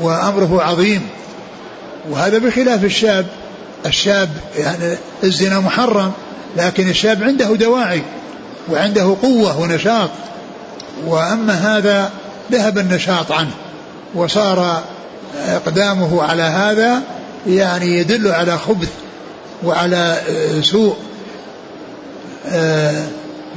[0.00, 1.02] وأمره عظيم.
[2.10, 3.26] وهذا بخلاف الشاب
[3.86, 6.12] الشاب يعني الزنا محرم
[6.56, 8.02] لكن الشاب عنده دواعي
[8.70, 10.10] وعنده قوة ونشاط.
[11.06, 12.10] وأما هذا
[12.52, 13.50] ذهب النشاط عنه
[14.14, 14.82] وصار
[15.48, 17.02] إقدامه على هذا
[17.46, 18.90] يعني يدل على خبث
[19.64, 20.20] وعلى
[20.62, 20.96] سوء
[22.48, 23.04] آه،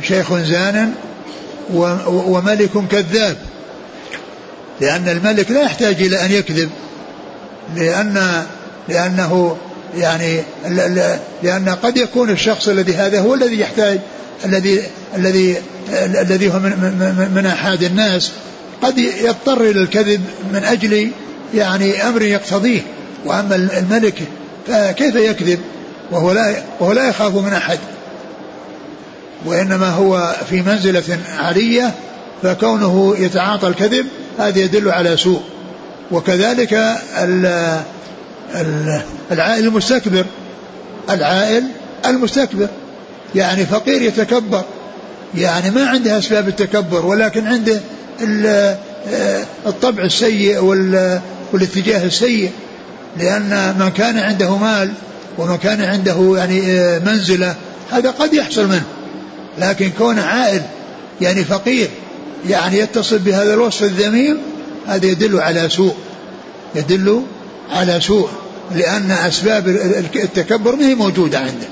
[0.02, 0.94] شيخ زان
[2.08, 3.38] وملك كذاب.
[4.82, 6.70] لأن الملك لا يحتاج إلى أن يكذب
[7.76, 8.46] لأن
[8.88, 9.58] لأنه
[9.98, 10.44] يعني
[11.44, 14.00] لأن قد يكون الشخص الذي هذا هو الذي يحتاج
[14.46, 14.82] الذي
[15.16, 15.58] الذي
[15.94, 18.32] الذي هو من, من, احاد الناس
[18.82, 20.22] قد يضطر إلى الكذب
[20.54, 21.12] من أجل
[21.54, 22.82] يعني أمر يقتضيه.
[23.26, 24.22] وأما الملك
[24.68, 25.60] فكيف يكذب؟
[26.12, 27.80] وهو لا وهو لا يخاف من أحد.
[29.46, 31.92] وإنما هو في منزلة عاليه
[32.44, 34.06] فكونه يتعاطى الكذب
[34.40, 35.42] هذا يدل على سوء.
[36.12, 36.74] وكذلك
[39.32, 40.26] العائل المستكبر.
[41.10, 41.64] العائل
[42.06, 42.68] المستكبر.
[43.36, 44.64] يعني فقير يتكبر.
[45.36, 47.80] يعني ما عنده أسباب التكبر ولكن عنده
[48.22, 50.60] آه، الطبع السيء
[51.54, 52.52] والاتجاه السيء.
[53.18, 54.92] لأن من كان عنده مال
[55.38, 57.56] ومن كان عنده يعني آه، منزلة
[57.92, 58.86] هذا قد يحصل منه.
[59.58, 60.62] لكن كون عائل
[61.22, 61.90] يعني فقير
[62.50, 64.38] يعني يتصل بهذا الوصف الذميم
[64.88, 65.96] هذا يدل على سوء.
[66.76, 67.22] يدل
[67.72, 68.30] على سوء.
[68.72, 69.68] لأن أسباب
[70.16, 71.68] التكبر ما هي موجودة عنده.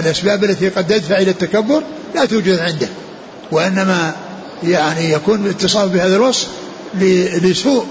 [0.00, 1.82] الأسباب التي قد تدفع إلى التكبر
[2.14, 2.88] لا توجد عنده.
[3.52, 4.14] وإنما
[4.64, 6.48] يعني يكون الاتصاف بهذا الوصف
[7.42, 7.86] لسوء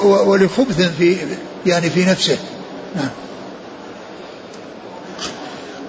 [0.00, 1.16] ولخبث في
[1.66, 2.38] يعني في نفسه.
[2.96, 3.08] نعم.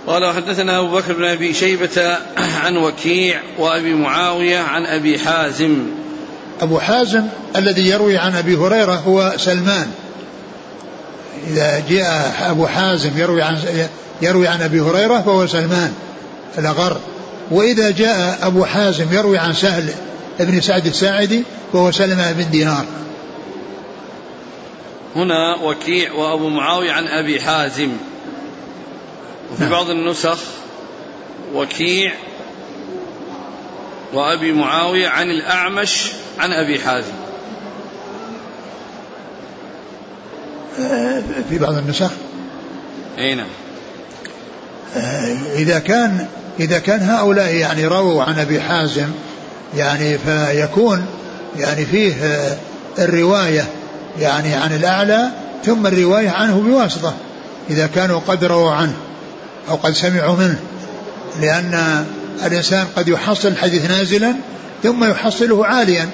[0.08, 5.78] قال وحدثنا أبو بكر بن أبي شيبة عن وكيع وأبي معاوية عن أبي حازم.
[6.62, 7.24] أبو حازم
[7.56, 9.92] الذي يروي عن أبي هريرة هو سلمان.
[11.48, 13.58] إذا جاء أبو حازم يروي عن
[14.22, 15.94] يروي عن أبي هريرة فهو سلمان
[16.58, 16.98] الأغر.
[17.52, 19.90] وإذا جاء أبو حازم يروي عن سهل
[20.40, 22.86] بن سعد الساعدي فهو سلمة بن دينار.
[25.16, 27.92] هنا وكيع وأبو معاوية عن أبي حازم.
[29.52, 29.72] وفي نعم.
[29.72, 30.38] بعض النسخ
[31.54, 32.14] وكيع
[34.14, 37.25] وأبي معاوية عن الأعمش عن أبي حازم.
[41.50, 42.12] في بعض النسخ.
[43.18, 43.48] أي نعم.
[45.56, 46.28] إذا كان
[46.60, 49.08] إذا كان هؤلاء يعني رووا عن أبي حازم
[49.78, 51.06] يعني فيكون
[51.58, 52.14] يعني فيه
[53.00, 53.66] الرواية
[54.20, 55.30] يعني عن الأعلى
[55.66, 57.14] ثم الرواية عنه بواسطة
[57.70, 58.94] إذا كانوا قد رووا عنه
[59.70, 60.60] أو قد سمعوا منه
[61.42, 62.06] لأن
[62.46, 64.36] الإنسان قد يحصل الحديث نازلا
[64.84, 66.10] ثم يحصله عاليا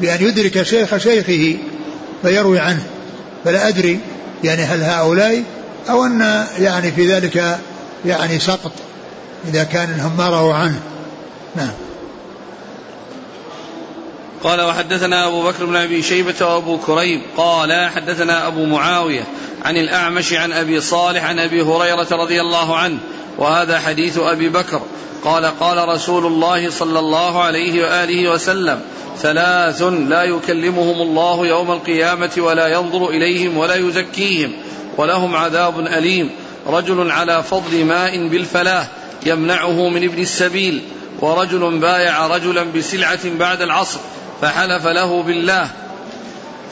[0.00, 1.56] بأن يدرك شيخ شيخه
[2.22, 2.82] فيروي عنه.
[3.44, 4.00] فلا أدري
[4.44, 5.42] يعني هل هؤلاء
[5.90, 7.58] أو أن يعني في ذلك
[8.04, 8.72] يعني سقط
[9.48, 10.80] إذا كان هم ما رووا عنه.
[11.56, 11.72] نعم.
[14.44, 17.20] قال وحدثنا أبو بكر بن أبي شيبة وأبو كريب.
[17.36, 19.24] قال حدثنا أبو معاوية
[19.64, 22.98] عن الأعمش عن أبي صالح عن أبي هريرة رضي الله عنه
[23.38, 24.80] وهذا حديث أبي بكر.
[25.24, 28.80] قال قال رسول الله صلى الله عليه وآله وسلم
[29.18, 34.52] ثلاث لا يكلمهم الله يوم القيامة ولا ينظر إليهم ولا يزكيهم
[34.96, 36.30] ولهم عذاب أليم.
[36.66, 38.86] رجل على فضل ماء بالفلاة
[39.26, 40.82] يمنعه من ابن السبيل
[41.20, 43.98] ورجل بايع رجلا بسلعة بعد العصر
[44.42, 45.68] فحلف له بالله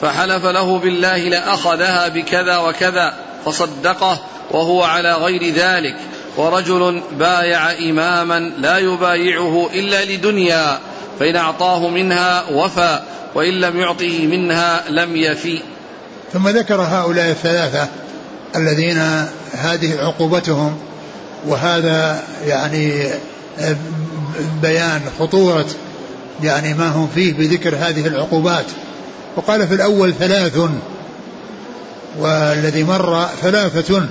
[0.01, 3.13] فحلف له بالله لأخذها بكذا وكذا
[3.45, 4.19] فصدقه
[4.51, 5.95] وهو على غير ذلك.
[6.37, 10.79] ورجل بايع إماما لا يبايعه إلا لدنيا.
[11.19, 13.01] فإن أعطاه منها وفى
[13.35, 15.59] وإن لم يعطه منها لم يفي.
[16.33, 17.87] ثم ذكر هؤلاء الثلاثة
[18.55, 20.77] الذين هذه عقوبتهم
[21.47, 23.09] وهذا يعني
[24.61, 25.65] بيان خطورة
[26.43, 28.65] يعني ما هم فيه بذكر هذه العقوبات.
[29.35, 30.59] وقال في الأول ثلاث
[32.19, 34.05] والذي مر ثلاثة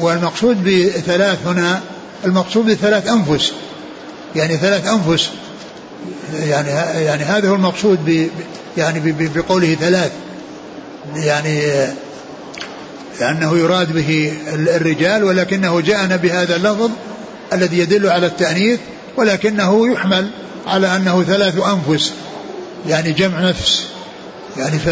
[0.00, 1.80] والمقصود بثلاث هنا
[2.24, 3.52] المقصود بثلاث أنفس
[4.36, 5.30] يعني ثلاث أنفس
[6.32, 6.70] يعني
[7.04, 8.28] يعني هذا هو المقصود ب
[8.76, 10.12] يعني بقوله ثلاث.
[11.14, 11.62] يعني
[13.20, 16.90] لأنه يراد به الرجال ولكنه جاءنا بهذا اللفظ
[17.52, 18.80] الذي يدل على التأنيث
[19.16, 20.30] ولكنه يحمل
[20.66, 22.12] على أنه ثلاث أنفس
[22.88, 23.86] يعني جمع نفس.
[24.56, 24.88] يعني ف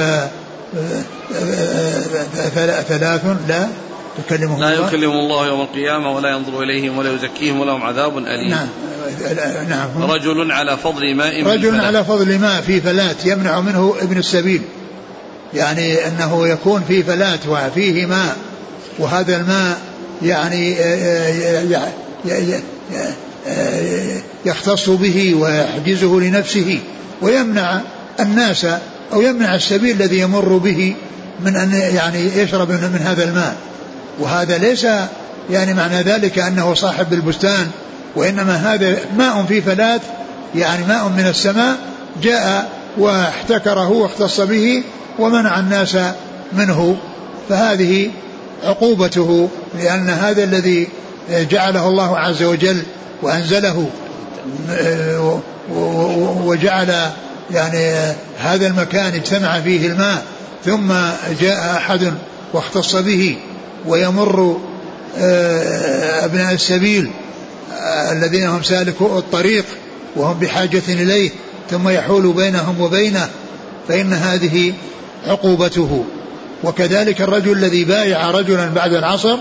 [2.89, 3.69] ثلاث لا.
[4.19, 8.51] يكلمهم لا يكلمهم الله يوم القيامة ولا ينظر إليهم ولا يزكيهم ولهم عذاب أليم.
[8.51, 8.69] نعم.
[9.69, 10.11] نعم.
[10.11, 14.63] رجل على فضل ماء رجل على فضل ماء في فلات يمنع منه ابن السبيل.
[15.55, 18.37] يعني أنه يكون في فلات وفيه ماء
[18.99, 19.79] وهذا الماء
[20.23, 20.77] يعني
[24.45, 26.79] يختص به ويحجزه لنفسه
[27.23, 27.81] ويمنع
[28.21, 28.67] الناس
[29.13, 30.95] أو يمنع السبيل الذي يمر به
[31.41, 33.57] من أن يعني يشرب من هذا الماء.
[34.21, 34.87] وهذا ليس
[35.51, 37.71] يعني معنى ذلك أنه صاحب البستان
[38.17, 40.01] وإنما هذا ماء في فلات
[40.55, 41.77] يعني ماء من السماء
[42.23, 44.83] جاء واحتكره واختص به
[45.19, 45.97] ومنع الناس
[46.53, 46.97] منه.
[47.49, 48.11] فهذه
[48.65, 50.89] عقوبته لأن هذا الذي
[51.31, 52.83] جعله الله عز وجل
[53.23, 53.87] وأنزله
[56.45, 57.11] وجعل
[57.51, 60.23] يعني هذا المكان اجتمع فيه الماء
[60.65, 60.93] ثم
[61.41, 62.13] جاء أحد
[62.53, 63.39] واختص به.
[63.87, 64.61] ويمر
[65.19, 67.11] آه، أبناء السبيل
[67.73, 69.65] آه، الذين هم سالكو الطريق
[70.17, 71.31] وهم بحاجة إليه
[71.71, 73.29] ثم يحول بينهم وبينه
[73.89, 74.73] فإن هذه
[75.27, 76.05] عقوبته.
[76.65, 79.37] وكذلك الرجل الذي بايع رجلا بعد العصر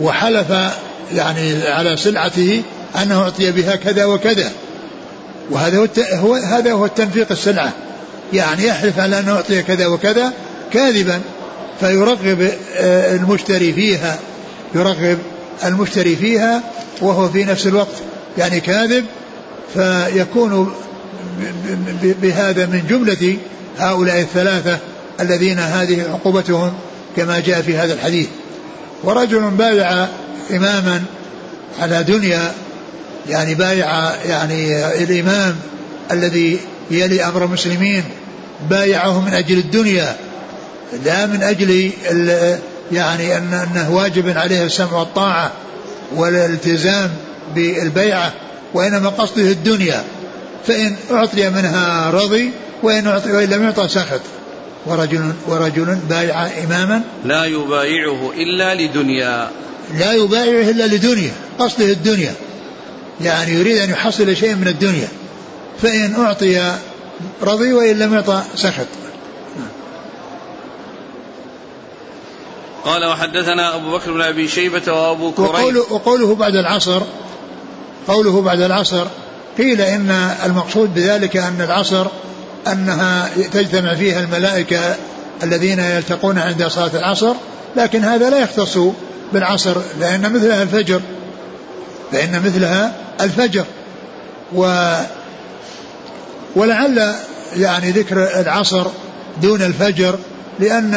[0.00, 0.50] وحلف
[1.14, 2.62] يعني على سلعته
[3.02, 4.52] أنه أعطي بها كذا وكذا.
[5.50, 7.72] وهذا هو هذا هو التنفيق السلعة.
[8.32, 10.32] يعني يحلف على أنه أعطي كذا وكذا
[10.72, 11.20] كاذبا.
[11.82, 14.18] فيرغب آه، المشتري فيها
[14.74, 15.18] يرغب
[15.64, 16.62] المشتري فيها
[17.00, 17.96] وهو في نفس الوقت
[18.38, 19.04] يعني كاذب
[19.74, 20.72] فيكون
[22.02, 23.36] بهذا من جملة
[23.78, 24.78] هؤلاء الثلاثة
[25.20, 26.72] الذين هذه عقوبتهم
[27.16, 28.26] كما جاء في هذا الحديث.
[29.04, 30.06] ورجل بايع
[30.50, 31.02] إماما
[31.80, 32.52] على دنيا
[33.28, 35.56] يعني بايع يعني الإمام
[36.10, 36.58] الذي
[36.90, 38.04] يلي أمر المسلمين
[38.70, 40.16] بايعه من أجل الدنيا.
[41.04, 41.90] لا من أجل
[42.92, 45.52] يعني أن أنه واجب عليه السمع والطاعة
[46.14, 47.10] والالتزام
[47.54, 48.32] بالبيعة
[48.74, 50.04] وإنما قصده الدنيا.
[50.66, 52.50] فإن أعطي منها رضي
[52.82, 54.20] وإن أعطي وإن لم يعطى سخط.
[54.86, 57.02] ورجل ورجل بايع إماما.
[57.24, 59.50] لا يبايعه إلا لدنيا.
[59.98, 62.34] لا يبايعه إلا لدنيا قصده الدنيا.
[63.20, 65.08] يعني يريد أن يحصل شيء من الدنيا.
[65.82, 66.74] فإن أعطي
[67.42, 68.86] رضي وإن لم يعطى سخط.
[72.84, 77.02] قال وحدثنا أبو بكر بن أبي شيبة وأبو وقوله, وقوله بعد العصر
[78.08, 79.06] قوله بعد العصر
[79.58, 80.10] قيل إن
[80.44, 82.06] المقصود بذلك أن العصر
[82.66, 84.96] أنها تجتمع فيها الملائكة
[85.42, 87.34] الذين يلتقون عند صلاة العصر
[87.76, 88.78] لكن هذا لا يختص
[89.32, 91.00] بالعصر لأن مثلها الفجر
[92.12, 93.64] فإن مثلها الفجر.
[94.54, 94.92] و
[96.56, 97.14] ولعل
[97.56, 98.86] يعني ذكر العصر
[99.42, 100.18] دون الفجر
[100.60, 100.94] لأن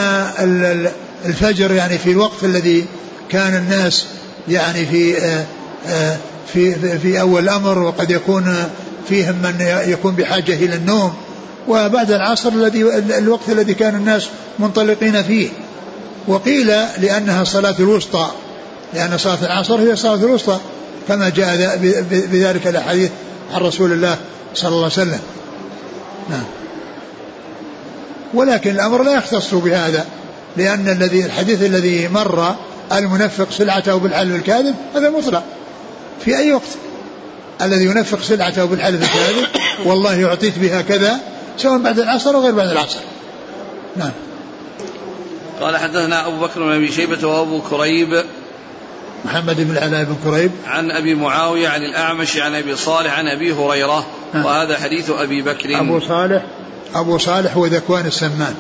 [1.26, 2.86] الفجر يعني في الوقت الذي
[3.30, 4.06] كان الناس
[4.48, 5.46] يعني في آه،
[5.88, 6.18] آه،
[6.54, 8.56] في في أول الأمر وقد يكون
[9.10, 11.14] فيهم من يكون بحاجة إلى النوم
[11.68, 12.82] وبعد العصر الذي
[13.18, 14.28] الوقت الذي كان الناس
[14.60, 15.50] منطلقين فيه.
[16.28, 18.32] وقيل لأنها صلاة الوسطى
[18.94, 20.60] لأن صلاة العصر هي صلاة الوسطى
[21.08, 21.78] كما جاء
[22.12, 23.12] بذلك الأحاديث
[23.54, 24.18] عن رسول الله
[24.54, 25.20] صلى الله عليه وسلم.
[26.30, 26.44] نعم.
[28.34, 30.06] ولكن الأمر لا يختص بهذا.
[30.58, 32.56] لأن الذي الحديث الذي مر
[32.92, 35.44] المنفق سلعته بالحلف الكاذب هذا مطلق.
[36.26, 36.68] في أي وقت؟
[37.62, 39.48] الذي ينفق سلعته بالحلف الكاذب
[39.86, 41.20] والله أعطيت بها كذا
[41.58, 43.00] سواء بعد العصر أو غير بعد العصر.
[43.96, 44.12] نعم.
[45.62, 48.24] قال حدثنا أبو بكر بن أبي شيبة وأبو كريب.
[49.26, 50.52] محمد بن العلاء بن كريب.
[50.68, 54.06] عن أبي معاوية عن الأعمش عن أبي صالح عن أبي هريرة.
[54.34, 54.46] نعم.
[54.46, 55.80] وهذا حديث أبي بكر.
[55.80, 56.44] أبو صالح
[56.96, 58.56] أبو صالح هو ذكوان السمان.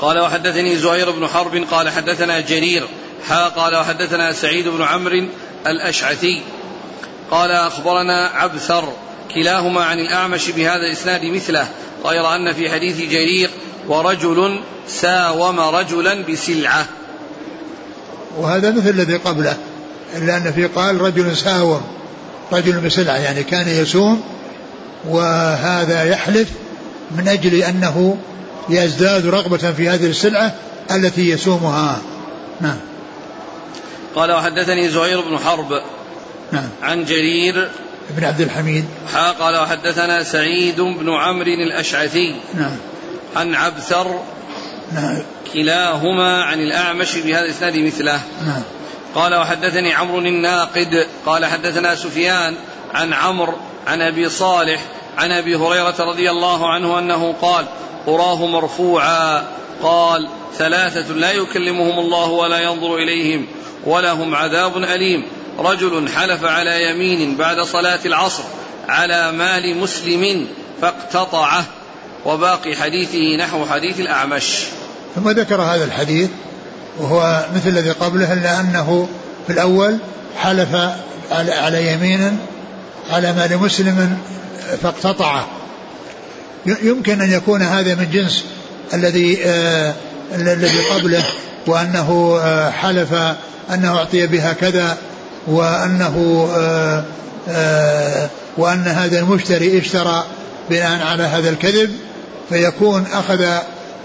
[0.00, 2.88] قال وحدثني زهير بن حرب قال حدثنا جرير
[3.28, 5.26] حا قال وحدثنا سعيد بن عمرو
[5.66, 6.42] الأشعثي.
[7.30, 8.92] قال أخبرنا عبثر
[9.34, 11.68] كلاهما عن الأعمش بهذا الإسناد مثله
[12.04, 13.50] غير أن في حديث جرير
[13.88, 16.86] ورجل ساوم رجلا بسلعة.
[18.38, 19.56] وهذا مثل الذي قبله
[20.16, 21.82] إلا أن في قال رجل ساوم
[22.52, 24.22] رجل بسلعة يعني كان يسوم
[25.08, 26.48] وهذا يحلف
[27.10, 28.16] من أجل أنه
[28.68, 30.54] يزداد رغبة في هذه السلعة
[30.90, 31.98] التي يسومها.
[32.60, 32.76] نعم.
[34.14, 35.82] قال وحدثني زهير بن حرب
[36.52, 36.68] نعم.
[36.82, 37.68] عن جرير
[38.10, 38.84] بن عبد الحميد.
[39.14, 42.76] حا قال وحدثنا سعيد بن عمرو الأشعثي نعم.
[43.36, 44.20] عن عبثر
[44.92, 45.18] نعم.
[45.52, 48.20] كلاهما عن الأعمش بهذا الإسناد مثله.
[48.46, 48.62] نعم.
[49.14, 52.54] قال وحدثني عمرو الناقد قال حدثنا سفيان
[52.94, 53.54] عن عمرو
[53.86, 54.80] عن أبي صالح
[55.18, 57.66] عن أبي هريرة رضي الله عنه أنه قال
[58.08, 59.44] أراه مرفوعا.
[59.82, 63.46] قال ثلاثة لا يكلمهم الله ولا ينظر إليهم
[63.84, 65.24] ولهم عذاب أليم.
[65.58, 68.42] رجل حلف على يمين بعد صلاة العصر
[68.88, 70.46] على مال مسلم
[70.80, 71.64] فاقتطعه.
[72.24, 74.64] وباقي حديثه نحو حديث الأعمش.
[75.14, 76.30] ثم ذكر هذا الحديث
[76.98, 79.08] وهو مثل الذي قبله إلا أنه
[79.46, 79.98] في الأول
[80.38, 80.68] حلف
[81.32, 82.38] على يمين
[83.10, 84.18] على مال مسلم
[84.82, 85.46] فاقتطعه.
[86.82, 88.44] يمكن أن يكون هذا من جنس
[88.94, 89.94] الذي آه
[90.34, 91.24] الذي قبله
[91.66, 93.14] وأنه آه حلف
[93.74, 94.96] أنه أعطي بها كذا
[95.46, 96.48] وأنه
[97.48, 100.24] آه وأن هذا المشتري اشترى
[100.70, 101.90] بناء على هذا الكذب
[102.48, 103.44] فيكون أخذ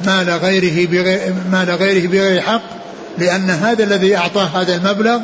[0.05, 2.61] مال غيره بغير مال غيره بغير حق
[3.17, 5.19] لأن هذا الذي أعطاه هذا المبلغ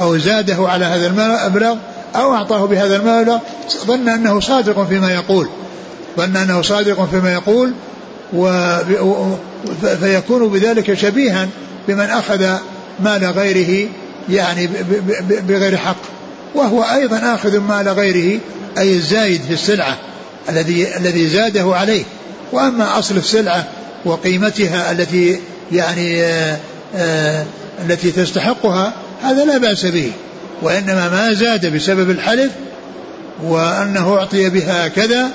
[0.00, 1.76] أو زاده على هذا المبلغ
[2.16, 3.38] أو أعطاه بهذا المبلغ
[3.86, 5.48] ظن أنه صادق فيما يقول.
[6.16, 7.72] ظن أنه صادق فيما يقول
[8.32, 8.76] و
[10.00, 11.48] فيكون بذلك شبيها
[11.88, 12.56] بمن أخذ
[13.00, 13.88] مال غيره
[14.30, 14.68] يعني
[15.48, 15.96] بغير حق.
[16.54, 18.40] وهو أيضا آخذ مال غيره
[18.78, 19.98] أي الزايد في السلعة
[20.48, 22.04] الذي الذي زاده عليه.
[22.52, 23.64] وأما أصل السلعة
[24.04, 25.40] وقيمتها التي
[25.72, 26.58] يعني آه،
[26.96, 27.44] آآ
[27.84, 30.12] التي تستحقها هذا لا بأس به.
[30.62, 32.50] وإنما ما زاد بسبب الحلف
[33.42, 35.30] وأنه أعطي بها كذا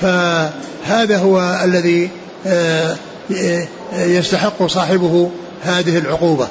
[0.00, 2.10] فهذا هو الذي
[2.46, 2.96] آه،
[3.92, 5.30] يستحق صاحبه
[5.62, 6.48] هذه العقوبة.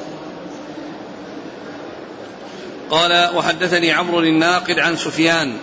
[2.90, 5.56] قال وحدثني عمرو الناقد عن سفيان.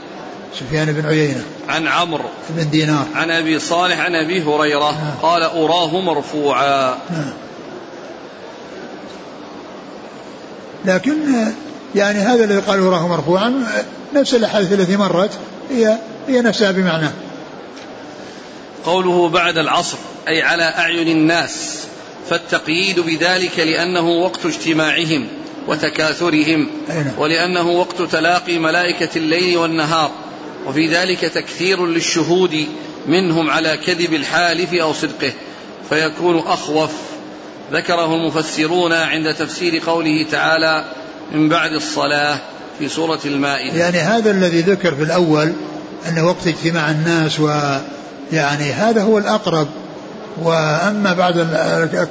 [0.60, 1.44] سفيان بن عيينة.
[1.70, 2.30] عن عمرو.
[2.50, 3.06] بن دينار.
[3.15, 4.91] عن أبي صالح عن أبي هريرة.
[4.91, 5.14] نعم.
[5.22, 6.97] قال أراه مرفوعا.
[7.10, 7.34] نعم.
[10.86, 11.14] لكن
[11.95, 13.53] يعني هذا الذي قال أراه مرفوعا
[14.16, 15.32] نفس الأحاديث التي مرت
[15.72, 15.97] هي
[16.28, 17.08] هي نفسها بمعنى.
[18.86, 21.86] قوله بعد العصر أي على أعين الناس
[22.29, 25.27] فالتقييد بذلك لأنه وقت اجتماعهم
[25.67, 26.67] وتكاثرهم.
[27.17, 30.11] ولأنه وقت تلاقي ملائكة الليل والنهار
[30.67, 32.65] وفي ذلك تكثير للشهود
[33.07, 35.32] منهم على كذب الحالف أو صدقه
[35.89, 36.91] فيكون أخوف
[37.73, 40.86] ذكره المفسرون عند تفسير قوله تعالى
[41.32, 42.38] من بعد الصلاة
[42.79, 45.53] في سورة المائدة يعني هذا الذي ذكر في الأول
[46.07, 47.39] أنه وقت اجتماع الناس
[48.32, 49.67] ويعني هذا هو الأقرب
[50.41, 51.38] وأما بعد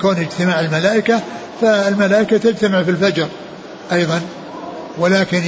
[0.01, 1.21] كون اجتماع الملائكة
[1.61, 3.29] فالملائكة تجتمع في الفجر
[3.93, 4.21] أيضا
[4.99, 5.43] ولكن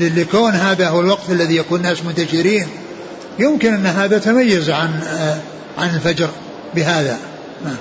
[0.00, 2.66] لكون هذا هو الوقت الذي يكون الناس منتشرين
[3.38, 5.00] يمكن أن هذا تميز عن
[5.78, 6.28] عن الفجر
[6.74, 7.18] بهذا
[7.64, 7.76] نعم.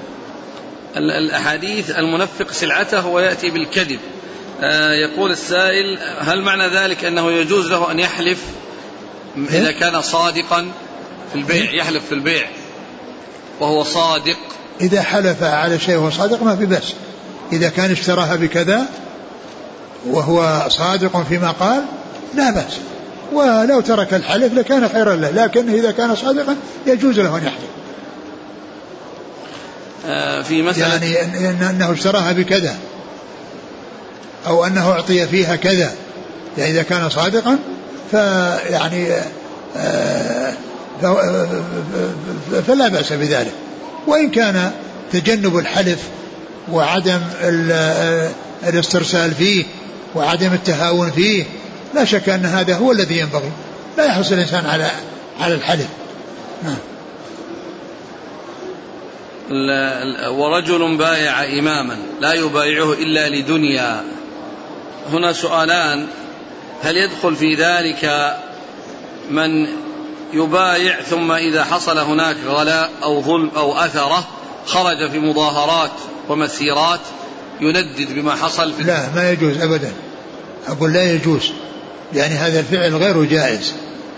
[0.97, 3.99] الأحاديث المنفق سلعته ويأتي بالكذب
[4.61, 8.39] آه، يقول السائل هل معنى ذلك أنه يجوز له أن يحلف
[9.37, 10.67] إذا إيه؟ كان صادقا
[11.31, 12.47] في البيع؟ يحلف في البيع.
[13.59, 14.37] وهو صادق.
[14.81, 16.93] إذا حلف على شيء وهو صادق ما في بأس.
[17.51, 18.85] إذا كان اشتراها بكذا
[20.07, 21.83] وهو صادق فيما قال
[22.35, 22.77] لا بأس.
[23.33, 26.55] ولو ترك الحلف لكان خيرا له لكن إذا كان صادقا
[26.87, 27.77] يجوز له أن يحلف.
[30.07, 32.75] آه، في مسألة يعني أنه اشتراها بكذا
[34.47, 35.93] أو أنه أعطي فيها كذا
[36.57, 37.57] يعني إذا كان صادقا
[38.11, 39.07] فيعني
[39.77, 40.53] آه،
[42.67, 43.53] فلا بأس بذلك.
[44.07, 44.71] وإن كان
[45.11, 45.99] تجنب الحلف
[46.71, 47.21] وعدم
[48.67, 49.65] الاسترسال فيه
[50.15, 51.45] وعدم التهاون فيه
[51.95, 53.51] لا شك أن هذا هو الذي ينبغي.
[53.97, 54.91] لا يحرص الإنسان على
[55.39, 55.87] على الحلف.
[56.63, 56.77] نعم.
[60.39, 64.03] ورجل بايع إماما لا يبايعه إلا لدنيا.
[65.11, 66.07] هنا سؤالان.
[66.83, 68.33] هل يدخل في ذلك
[69.29, 69.67] من
[70.33, 74.27] يبايع ثم إذا حصل هناك غلاء أو ظلم أو أثرة
[74.65, 75.91] خرج في مظاهرات
[76.29, 76.99] ومسيرات
[77.61, 79.91] يندد بما حصل في لا ما يجوز أبدا.
[80.67, 81.51] أقول لا يجوز.
[82.13, 83.73] يعني هذا الفعل غير جائز.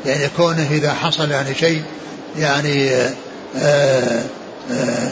[0.05, 1.81] يعني كونه إذا حصل يعني شيء
[2.37, 3.11] يعني آه،
[3.57, 4.23] آآ
[4.71, 5.11] آه،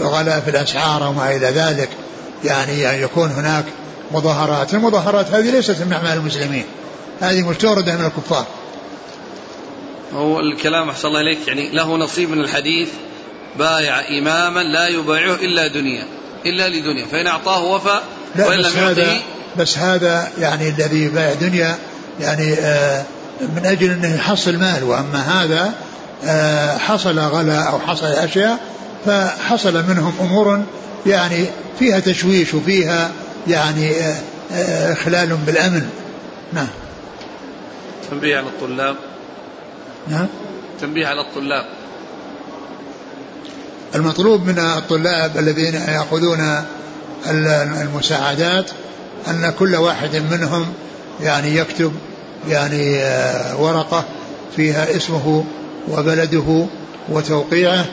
[0.00, 1.88] غلاء في الأسعار وما إلى ذلك
[2.44, 3.64] يعني يكون هناك
[4.12, 4.74] مظاهرات.
[4.74, 6.64] المظاهرات هذه ليست من أعمال المسلمين.
[7.20, 8.46] هذه مستوردة من الكفار.
[10.14, 11.48] هو الكلام أحسن الله إليك.
[11.48, 12.88] يعني له نصيب من الحديث
[13.58, 16.04] بايع إماما لا يبايعه إلا دنيا
[16.46, 18.00] إلا لدنيا فإن أعطاه وفى
[18.38, 19.20] وإن لم يعطه
[19.56, 21.78] بس هذا يعني الذي يبايع دنيا
[22.20, 23.04] يعني آه
[23.40, 25.74] من أجل أنه يحصل مال وأما هذا
[26.24, 28.58] آه حصل غلا أو حصل أشياء
[29.06, 30.62] فحصل منهم أمور
[31.06, 31.46] يعني
[31.78, 33.10] فيها تشويش وفيها
[33.48, 34.16] يعني آه،
[34.52, 35.90] آه، إخلال بالأمن.
[36.52, 36.68] نعم.
[38.10, 38.96] تنبيه على الطلاب.
[40.08, 40.26] نعم.
[40.80, 41.64] تنبيه على الطلاب.
[43.94, 46.64] المطلوب من الطلاب الذين يأخذون
[47.82, 48.70] المساعدات
[49.28, 50.66] أن كل واحد منهم
[51.22, 51.92] يعني يكتب
[52.48, 54.04] يعني آه، ورقة
[54.56, 55.44] فيها اسمه
[55.88, 56.66] وبلده
[57.08, 57.84] وتوقيعه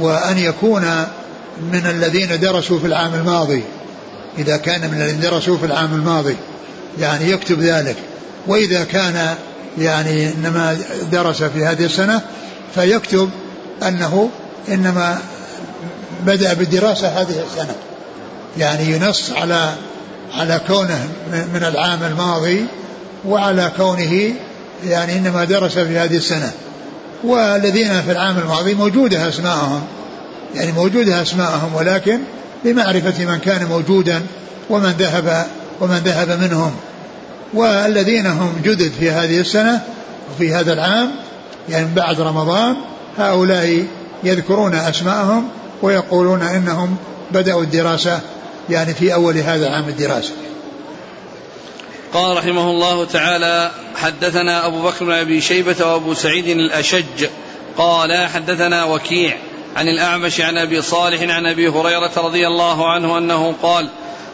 [0.00, 0.82] وأن يكون
[1.72, 3.62] من الذين درسوا في العام الماضي
[4.38, 6.36] إذا كان من الذين درسوا في العام الماضي
[7.00, 7.96] يعني يكتب ذلك.
[8.46, 9.34] وإذا كان
[9.78, 10.78] يعني إنما
[11.12, 12.20] درس في هذه السنة
[12.74, 13.30] فيكتب
[13.82, 14.30] أنه
[14.68, 15.18] إنما
[16.26, 17.74] بدأ بالدراسة هذه السنة.
[18.58, 19.74] يعني ينص على
[20.38, 21.08] على كونه
[21.54, 22.64] من العام الماضي
[23.26, 24.34] وعلى كونه
[24.86, 26.52] يعني إنما درس في هذه السنة.
[27.24, 29.82] والذين في العام الماضي موجودة أسماءهم.
[30.54, 32.20] يعني موجودة أسماءهم ولكن
[32.64, 34.22] لمعرفة من كان موجودا
[34.70, 35.46] ومن ذهب
[35.80, 36.76] ومن ذهب منهم.
[37.54, 39.80] والذين هم جدد في هذه السنة
[40.30, 41.10] وفي هذا العام
[41.68, 42.76] يعني بعد رمضان
[43.18, 43.86] هؤلاء
[44.24, 45.48] يذكرون أسماءهم
[45.82, 46.96] ويقولون إنهم
[47.30, 48.20] بدأوا الدراسة
[48.70, 50.32] يعني في أول هذا العام الدراسي
[52.12, 57.26] قال رحمه الله تعالى حدثنا أبو بكر بن أبي شيبة وأبو سعيد الأشج
[57.78, 59.36] قال حدثنا وكيع
[59.76, 63.88] عن الأعمش عن أبي صالح عن أبي هريرة رضي الله عنه أنه قال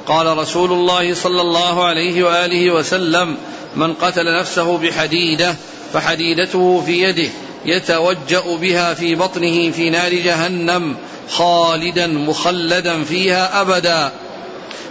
[0.07, 3.37] قال رسول الله صلى الله عليه وآله وسلم
[3.77, 5.55] من قتل نفسه بحديدة
[5.93, 7.29] فحديدته في يده
[7.65, 10.97] يتوجأ بها في بطنه في نار جهنم
[11.31, 14.13] خالدا مخلدا فيها أبدا.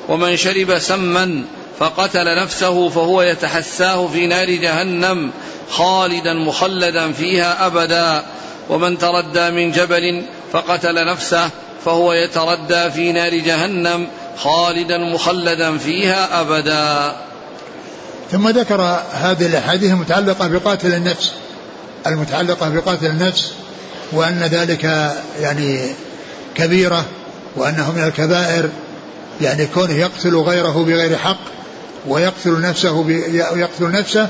[0.09, 1.43] ومن شرب سما
[1.80, 5.32] فقتل نفسه فهو يتحساه في نار جهنم
[5.70, 8.24] خالدا مخلدا فيها أبدا.
[8.70, 11.49] ومن تردى من جبل فقتل نفسه
[11.86, 14.07] فهو يتردى في نار جهنم
[14.38, 17.15] خالدا مخلدا فيها أبدا.
[18.31, 18.81] ثم ذكر
[19.13, 21.31] هذه الأحاديث المتعلقة بقاتل النفس
[22.07, 23.51] المتعلقة بقاتل النفس
[24.11, 25.86] وأن ذلك يعني
[26.55, 27.05] كبيرة
[27.55, 28.69] وأنه من الكبائر
[29.41, 31.39] يعني كونه يقتل غيره بغير حق
[32.07, 33.05] ويقتل نفسه
[33.55, 34.27] يقتل نفسه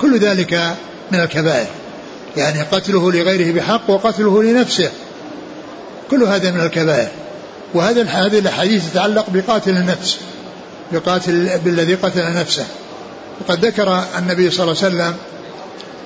[0.00, 0.74] كل ذلك
[1.10, 1.66] من الكبائر.
[2.36, 4.90] يعني قتله لغيره بحق وقتله لنفسه
[6.10, 7.08] كل هذا من الكبائر.
[7.74, 10.18] وهذا هذه الأحاديث تتعلق بقاتل النفس
[10.92, 12.66] بقاتل بالذي قتل نفسه.
[13.40, 15.14] وقد ذكر النبي صلى الله عليه وسلم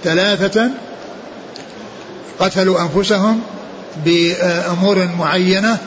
[0.04, 0.70] ثلاثة
[2.38, 3.40] قتلوا أنفسهم
[4.04, 5.78] بأمور معينة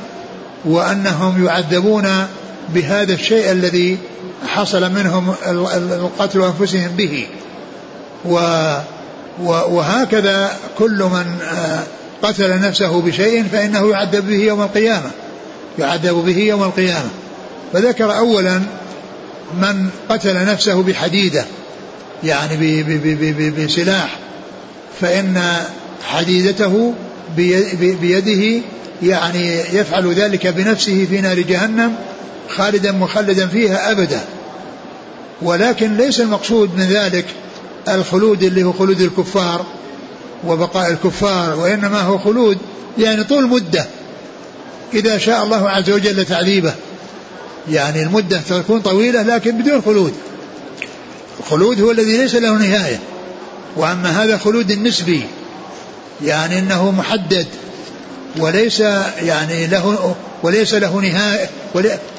[0.66, 2.28] وأنهم يعذبون
[2.70, 3.98] بهذا الشيء الذي
[4.48, 7.28] حصل منهم القتل أنفسهم به.
[8.26, 8.40] و
[9.44, 11.84] وهكذا كل من آه،
[12.22, 15.12] قتل نفسه بشيء فإنه يعذب به يوم القيامة.
[15.80, 17.10] يعذب به يوم القيامة.
[17.74, 18.62] فذكر أولا
[19.62, 21.46] من قتل نفسه بحديدة
[22.24, 22.84] يعني
[23.50, 24.20] بسلاح.
[25.02, 25.58] فإن
[26.04, 26.94] حديدته
[28.02, 28.62] بيده
[29.04, 31.96] يعني يفعل ذلك بنفسه في نار جهنم
[32.50, 34.22] خالدا مخلدا فيها أبدا.
[35.42, 37.26] ولكن ليس المقصود من ذلك
[37.90, 39.66] الخلود اللي هو خلود الكفار
[40.48, 42.58] وبقاء الكفار وإنما هو خلود
[42.98, 43.86] يعني طول مدة.
[44.94, 46.74] إذا شاء الله عز وجل تعذيبه.
[47.70, 50.14] يعني المدة تكون طويلة لكن بدون خلود.
[51.40, 53.00] الخلود هو الذي ليس له نهاية.
[53.76, 55.24] وأما هذا خلود النسبي
[56.26, 57.48] يعني أنه محدد
[58.38, 58.80] وليس
[59.22, 61.50] يعني له وليس له نهاية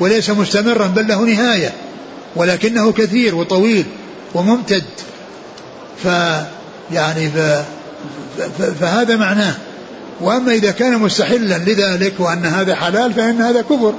[0.00, 1.72] وليس مستمرا بل له نهاية.
[2.36, 3.84] ولكنه كثير وطويل
[4.34, 4.84] وممتد.
[6.04, 6.06] ف
[6.92, 7.38] يعني ف
[8.80, 9.54] فهذا معناه.
[10.20, 13.94] وأما إذا كان مستحلا لذلك وأن هذا حلال فإن هذا كفر.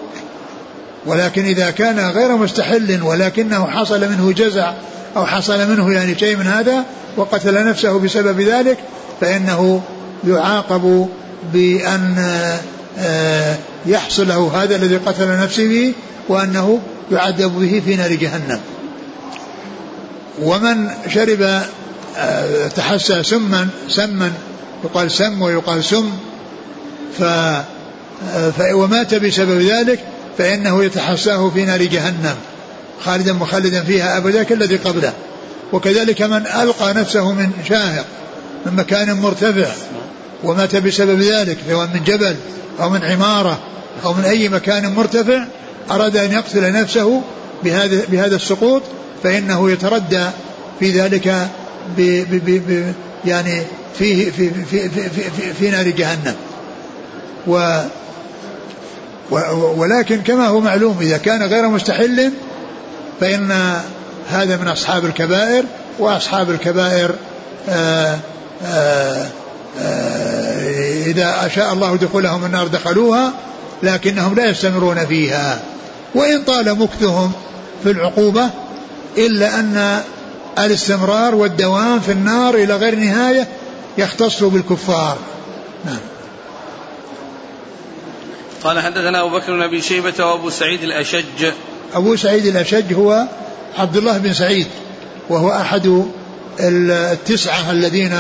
[1.06, 4.74] ولكن إذا كان غير مستحل ولكنه حصل منه جزع
[5.18, 6.84] أو حصل منه يعني شيء من هذا
[7.18, 8.78] وقتل نفسه بسبب ذلك
[9.22, 9.82] فإنه
[10.28, 11.08] يعاقب
[11.54, 12.16] بأن
[13.00, 13.56] آه،
[13.86, 15.94] يحصل له هذا الذي قتل نفسه به
[16.30, 16.80] وأنه
[17.12, 18.60] يعذب به في نار جهنم.
[20.42, 21.62] ومن شرب
[22.18, 24.32] آه، تحسى سما سما
[24.84, 26.10] يقال سم ويقال سم
[27.20, 27.24] ف
[28.74, 30.00] ومات بسبب ذلك
[30.38, 32.36] فإنه يتحساه في نار جهنم
[33.04, 35.14] خالدا مخلدا فيها أبدا كالذي قبله.
[35.74, 38.06] وكذلك من ألقى نفسه من شاهق
[38.66, 39.68] من مكان مرتفع
[40.44, 42.36] ومات بسبب ذلك سواء من جبل
[42.80, 43.60] أو من عمارة
[44.06, 45.46] أو من أي مكان مرتفع
[45.92, 47.22] أراد أن يقتل نفسه
[47.64, 48.82] بهذا بهذا السقوط
[49.24, 50.26] فإنه يتردى
[50.80, 51.48] في ذلك
[51.98, 52.02] ب
[52.32, 52.94] ب ب
[53.26, 53.64] يعني
[53.98, 56.36] فيه في في في, في, في نار جهنم.
[57.48, 57.80] و
[59.78, 62.32] ولكن كما هو معلوم إذا كان غير مستحل
[63.20, 63.74] فإن
[64.30, 65.64] هذا من أصحاب الكبائر
[66.00, 67.16] وأصحاب الكبائر
[67.70, 68.20] آآ
[68.66, 69.26] آآ
[69.82, 70.70] آآ
[71.06, 73.34] إذا أشاء الله دخولهم النار دخلوها
[73.84, 75.60] لكنهم لا يستمرون فيها.
[76.16, 77.32] وإن طال مكثهم
[77.84, 78.50] في العقوبة
[79.18, 80.02] إلا أن
[80.60, 83.48] الاستمرار والدوام في النار إلى غير نهاية
[84.00, 85.18] يختص بالكفار.
[85.86, 86.00] نعم.
[88.64, 91.52] قال حدثنا أبو بكر بن أبي شيبة وأبو سعيد الأشج.
[91.94, 93.28] أبو سعيد الأشج هو
[93.78, 94.68] عبد الله بن سعيد
[95.30, 96.06] وهو أحد
[96.60, 98.18] التسعة الذين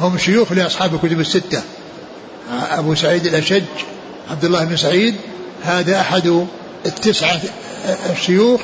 [0.00, 1.62] هم شيوخ لأصحاب الكتب الستة.
[2.70, 3.62] أبو سعيد الأشج
[4.30, 5.14] عبد الله بن سعيد
[5.62, 6.46] هذا أحد
[6.86, 7.40] التسعة
[8.12, 8.60] الشيوخ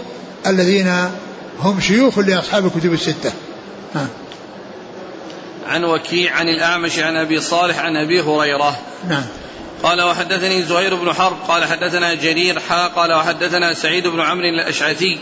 [0.47, 1.11] الذين
[1.61, 3.33] هم شيوخ لأصحاب الكتب الستة.
[3.95, 4.07] ها.
[5.69, 8.79] عن وكيع عن الأعمش عن أبي صالح عن أبي هريرة.
[9.09, 9.25] نعم.
[9.83, 15.19] قال وحدثني زهير بن حرب قال حدثنا جرير حا قال وحدثنا سعيد بن عمرو الأشعثي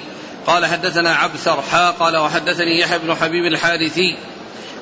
[0.46, 4.16] قال حدثنا عبثر حا قال وحدثني يحيى بن حبيب الحارثي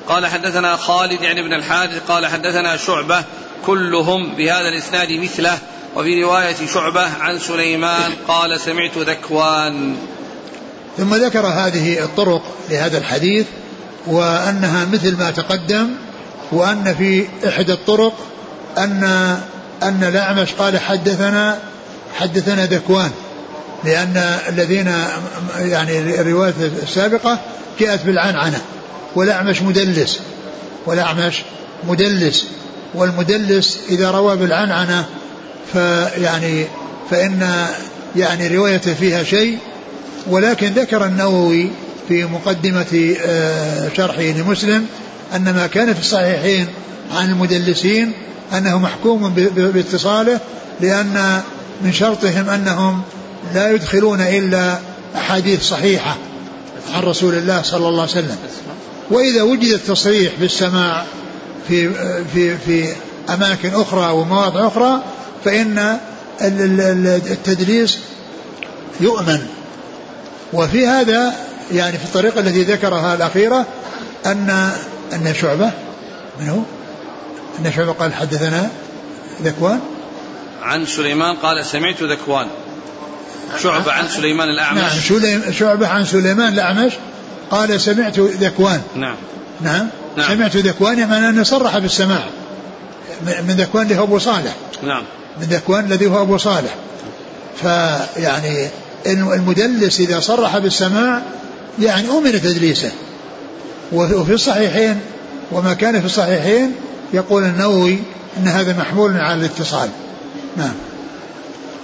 [0.07, 3.23] قال حدثنا خالد يعني بن الحارث قال حدثنا شعبة
[3.65, 5.57] كلهم بهذا الإسناد مثله
[5.95, 9.97] وفي رواية شعبة عن سليمان قال سمعت ذكوان.
[10.97, 13.45] ثم ذكر هذه الطرق لهذا الحديث
[14.07, 15.89] وأنها مثل ما تقدم
[16.51, 18.13] وأن في إحدى الطرق
[18.77, 19.03] أن
[19.83, 21.59] أن الأعمش قال حدثنا
[22.19, 23.11] حدثنا ذكوان
[23.83, 24.93] لأن الذين
[25.59, 27.39] يعني الرواية السابقة
[27.79, 28.61] جاءت بالعنعنة
[29.15, 30.19] والأعمش مدلس
[30.85, 31.41] والأعمش
[31.87, 32.47] مدلس
[32.93, 35.05] والمدلس إذا روى بالعنعنة
[35.73, 36.65] فيعني
[37.11, 37.67] فإن
[38.15, 39.57] يعني روايته فيها شيء
[40.27, 41.69] ولكن ذكر النووي
[42.07, 44.85] في مقدمة آه، شرحه لمسلم
[45.35, 46.67] أن ما كان في الصحيحين
[47.11, 48.13] عن المدلسين
[48.57, 50.39] أنه محكوم باتصاله
[50.81, 51.41] لأن
[51.81, 53.01] من شرطهم أنهم
[53.53, 54.79] لا يدخلون إلا
[55.15, 56.17] أحاديث صحيحة
[56.93, 58.37] عن رسول الله صلى الله عليه وسلم.
[59.11, 61.05] وإذا وجد التصريح بالسماع
[61.67, 61.89] في
[62.33, 62.93] في في
[63.29, 65.01] أماكن أخرى ومواضع أخرى
[65.45, 65.97] فإن
[67.31, 67.99] التدليس
[68.99, 69.47] يؤمن.
[70.53, 71.33] وفي هذا
[71.73, 73.65] يعني في الطريقة التي ذكرها الأخيرة
[74.25, 74.71] أن
[75.13, 75.71] أن شعبة
[76.39, 76.59] من هو؟
[77.59, 78.69] أن شعبة قال حدثنا
[79.43, 79.79] ذكوان.
[80.61, 82.47] عن سليمان قال سمعت ذكوان.
[83.63, 85.11] شعبة عن سليمان الأعمش.
[85.11, 86.93] نعم شعبة عن سليمان الأعمش
[87.51, 88.81] قال سمعت ذكوان.
[88.95, 89.15] نعم.
[89.61, 90.27] نعم, نعم.
[90.27, 92.23] سمعت ذكوان يعني أنه صرح بالسماع.
[93.21, 94.55] من ذكوان اللي هو أبو صالح.
[94.83, 95.03] نعم.
[95.41, 96.75] من ذكوان الذي هو أبو صالح.
[97.61, 98.67] فيعني
[99.07, 101.21] المدلس إذا صرح بالسماع
[101.79, 102.91] يعني أمن تدليسه.
[103.91, 105.01] وفي الصحيحين
[105.51, 106.75] وما كان في الصحيحين
[107.13, 107.99] يقول النووي
[108.37, 109.89] أن هذا محمول على الاتصال.
[110.57, 110.73] نعم.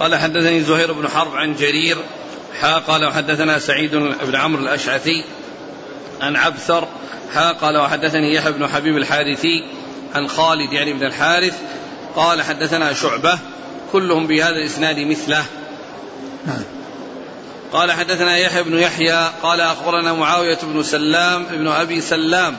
[0.00, 1.96] قال حدثني زهير بن حرب عن جرير
[2.60, 3.94] حا قال وحدثنا سعيد
[4.26, 5.24] بن عمرو الأشعثي
[6.20, 6.88] عن عبثر
[7.34, 9.64] حا قال وحدثني يحيى بن حبيب الحارثي
[10.14, 11.58] عن خالد يعني بن الحارث
[12.16, 13.38] قال حدثنا شعبة
[13.92, 15.44] كلهم بهذا الإسناد مثله.
[16.46, 16.62] نعم.
[17.72, 22.56] قال حدثنا يحيى بن يحيى قال أخبرنا معاوية بن سلام بن أبي سلام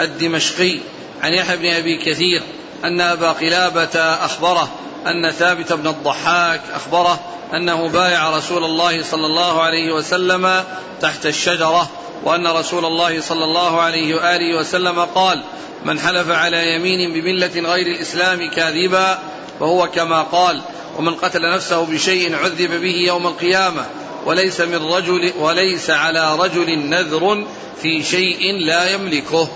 [0.00, 0.78] الدمشقي
[1.22, 2.42] عن يحيى بن أبي كثير
[2.84, 4.70] أن أبا قلابة أخبره
[5.06, 7.20] أن ثابت بن الضحاك أخبره
[7.54, 10.64] أنه بايع رسول الله صلى الله عليه وسلم
[11.00, 11.90] تحت الشجرة
[12.24, 15.42] وأن رسول الله صلى الله عليه وآله وسلم قال
[15.84, 19.18] من حلف على يمين بملة غير الإسلام كاذبا
[19.60, 20.60] فهو كما قال
[20.98, 23.86] ومن قتل نفسه بشيء عذب به يوم القيامة
[24.26, 27.46] وليس من رجل وليس على رجل نذر
[27.82, 29.48] في شيء لا يملكه.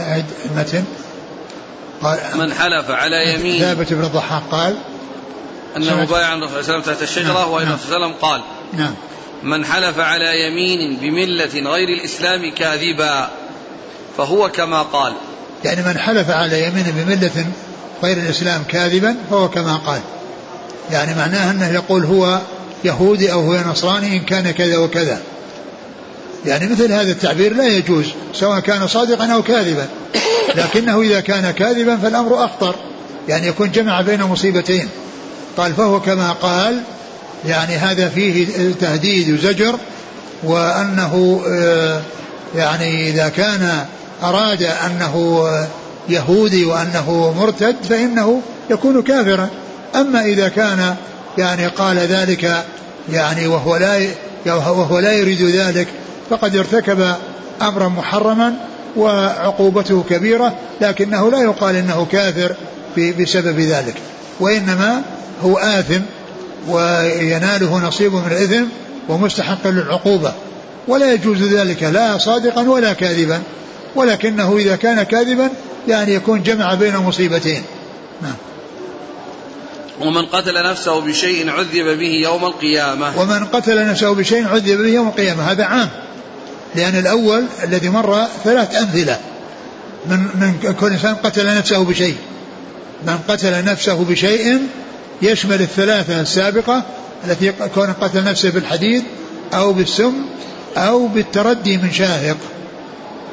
[0.00, 0.84] أعد المتن
[2.02, 3.60] قال من حلف على يمين.
[3.60, 4.76] ثابت بن الضحاك قال
[5.76, 8.14] أنه بايع عن صلى الله عليه وسلم تحت الشجرة نعم وأن الرسول صلى الله عليه
[8.14, 8.40] وسلم قال
[8.72, 8.94] نعم.
[9.42, 13.28] من حلف على يمين بملة غير الإسلام كاذبا
[14.18, 15.12] فهو كما قال.
[15.64, 17.46] يعني من حلف على يمين بملة
[18.02, 20.00] غير الإسلام كاذبا فهو كما قال.
[20.90, 22.40] يعني معناه أنه يقول هو
[22.84, 25.20] يهودي أو هو نصراني إن كان كذا وكذا.
[26.46, 29.86] يعني مثل هذا التعبير لا يجوز سواء كان صادقا أو كاذبا.
[30.54, 32.74] لكنه إذا كان كاذبا فالأمر أخطر.
[33.28, 34.88] يعني يكون جمع بين مصيبتين.
[35.56, 36.80] قال فهو كما قال
[37.46, 38.46] يعني هذا فيه
[38.80, 39.78] تهديد وزجر
[40.42, 42.02] وأنه آه،
[42.56, 43.84] يعني إذا كان
[44.22, 45.44] أراد أنه
[46.08, 49.48] يهودي وأنه مرتد فإنه يكون كافرا.
[49.94, 50.96] أما إذا كان
[51.38, 52.64] يعني قال ذلك
[53.12, 54.06] يعني وهو لا
[54.46, 55.88] وهو لا يريد ذلك
[56.30, 57.14] فقد ارتكب
[57.62, 58.54] أمرا محرما
[58.96, 62.54] وعقوبته كبيرة لكنه لا يقال إنه كافر
[63.20, 63.94] بسبب ذلك
[64.40, 65.02] وإنما
[65.42, 66.00] هو آثم
[66.68, 68.64] ويناله نصيب من الإثم
[69.08, 70.32] ومستحق للعقوبة
[70.88, 73.42] ولا يجوز ذلك لا صادقا ولا كاذبا
[73.94, 75.50] ولكنه إذا كان كاذبا
[75.88, 77.62] يعني يكون جمع بين مصيبتين.
[78.22, 78.34] نعم.
[80.00, 83.20] ومن قتل نفسه بشيء عذب به يوم القيامة.
[83.20, 85.42] ومن قتل نفسه بشيء عذب به يوم القيامة.
[85.42, 85.88] هذا عام.
[86.74, 89.18] لأن الأول الذي مر ثلاث أمثلة.
[90.06, 92.16] من من كل إنسان قتل نفسه بشيء.
[93.06, 94.62] من قتل نفسه بشيء
[95.22, 96.82] يشمل الثلاثة السابقة
[97.24, 99.04] التي كون قتل نفسه بالحديد
[99.54, 100.12] أو بالسم
[100.76, 102.36] أو بالتردي من شاهق.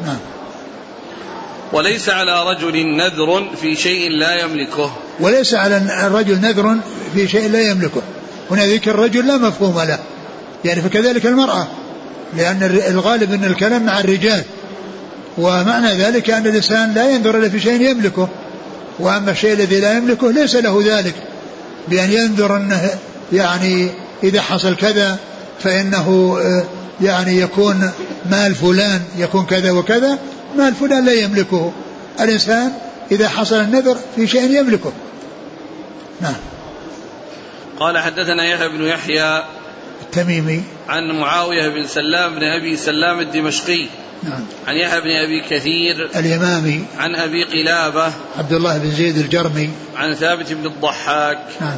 [0.06, 0.33] نعم.
[1.74, 4.92] وليس على رجل نذر في شيء لا يملكه.
[5.20, 6.78] وليس على الرجل نذر
[7.14, 8.02] في شيء لا يملكه.
[8.52, 10.00] هنا ذكر الرجل لا مفهوم له.
[10.66, 11.68] يعني فكذلك المرأة.
[12.38, 14.44] لأن الغالب أن الكلام مع الرجال.
[15.38, 18.30] ومعنى ذلك أن الإنسان لا ينظر إلا في شيء يملكه.
[19.00, 21.14] وأما الشيء الذي لا يملكه ليس له ذلك.
[21.88, 22.90] بأن ينظر أنه
[23.34, 23.90] يعني
[24.24, 25.18] إذا حصل كذا
[25.64, 26.64] فإنه آه،
[27.04, 27.92] يعني يكون
[28.32, 30.20] مال فلان يكون كذا وكذا.
[30.58, 31.74] مال فلان لا يملكه.
[32.20, 32.72] الإنسان
[33.12, 34.94] إذا حصل النذر في شيء يملكه.
[36.22, 36.36] نعم.
[37.80, 39.44] قال حدثنا يحيى بن يحيى
[40.02, 40.64] التميمي.
[40.90, 43.86] عن معاوية بن سلام بن أبي سلام الدمشقي.
[44.24, 44.46] نعم.
[44.68, 46.10] عن يحيى بن أبي كثير.
[46.16, 46.86] اليمامي.
[46.98, 48.14] عن أبي قلابة.
[48.38, 49.70] عبد الله بن زيد الجرمي.
[49.96, 51.40] عن ثابت بن الضحاك.
[51.62, 51.78] نعم.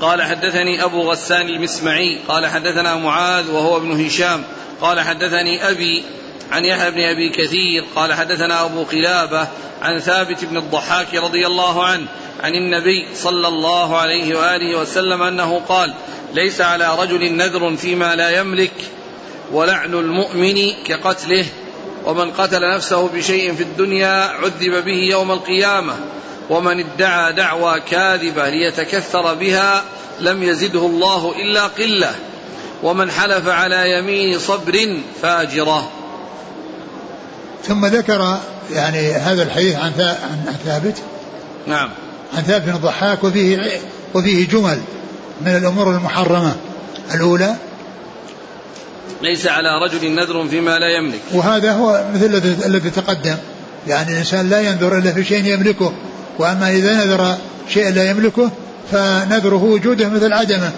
[0.00, 2.18] قال حدثني أبو غسان المسمعي.
[2.28, 4.42] قال حدثنا معاذ وهو ابن هشام.
[4.80, 6.04] قال حدثني أبي
[6.52, 9.48] عن يحيى بن أبي كثير قال حدثنا أبو قلابة
[9.82, 12.06] عن ثابت بن الضحاك رضي الله عنه
[12.42, 15.94] عن النبي صلى الله عليه وآله وسلم أنه قال
[16.34, 18.72] ليس على رجل نذر فيما لا يملك
[19.52, 21.46] ولعن المؤمن كقتله
[22.04, 25.96] ومن قتل نفسه بشيء في الدنيا عذب به يوم القيامة
[26.50, 29.84] ومن ادعى دعوى كاذبة ليتكثر بها
[30.20, 32.14] لم يزده الله إلا قلة
[32.82, 35.99] ومن حلف على يمين صبر فاجرة.
[37.64, 38.38] ثم ذكر
[38.72, 39.92] يعني هذا الحديث عن
[40.46, 40.96] عن ثابت.
[41.66, 41.90] نعم.
[42.36, 43.58] عن ثابت بن الضحاك وفيه
[44.14, 44.78] وفيه جمل
[45.40, 46.56] من الأمور المحرمة.
[47.14, 47.54] الأولى.
[49.22, 51.20] ليس على رجل نذر فيما لا يملك.
[51.32, 53.36] وهذا هو مثل الذي تقدم.
[53.88, 55.92] يعني الإنسان لا ينذر إلا في شيء يملكه.
[56.38, 57.36] وأما إذا نذر
[57.68, 58.50] شيء لا يملكه
[58.92, 60.70] فنذره وجوده مثل عدمه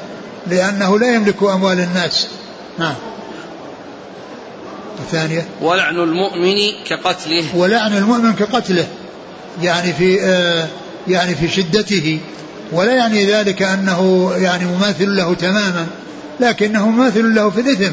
[0.46, 2.26] لأنه لا يملك أموال الناس.
[2.78, 2.94] نعم.
[5.02, 5.46] الثانية.
[5.60, 6.56] ولعن المؤمن
[6.88, 7.56] كقتله.
[7.56, 8.86] ولعن المؤمن كقتله.
[9.62, 10.66] يعني في آه
[11.08, 12.18] يعني في شدته.
[12.72, 15.86] ولا يعني ذلك أنه يعني مماثل له تماما.
[16.40, 17.92] لكنه مماثل له في الإثم.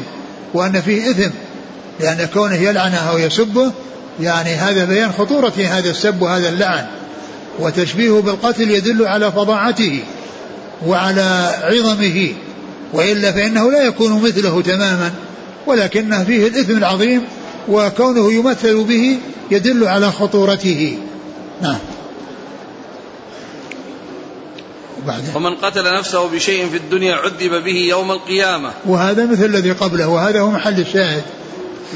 [0.54, 1.30] وأن فيه إثم.
[2.00, 3.72] لأن كونه يلعنه أو يسبه
[4.20, 6.86] يعني هذا بيان خطورة هذا السب وهذا اللعن.
[7.58, 10.00] وتشبيهه بالقتل يدل على فظاعته
[10.86, 12.28] وعلى عظمه.
[12.92, 15.10] وإلا فإنه لا يكون مثله تماما.
[15.66, 17.22] ولكنه فيه الإثم العظيم
[17.68, 19.18] وكونه يمثل به
[19.50, 20.98] يدل على خطورته.
[21.62, 21.78] نعم.
[25.34, 28.70] ومن قتل نفسه بشيء في الدنيا عذب به يوم القيامة.
[28.86, 31.22] وهذا مثل الذي قبله وهذا هو محل الشاهد.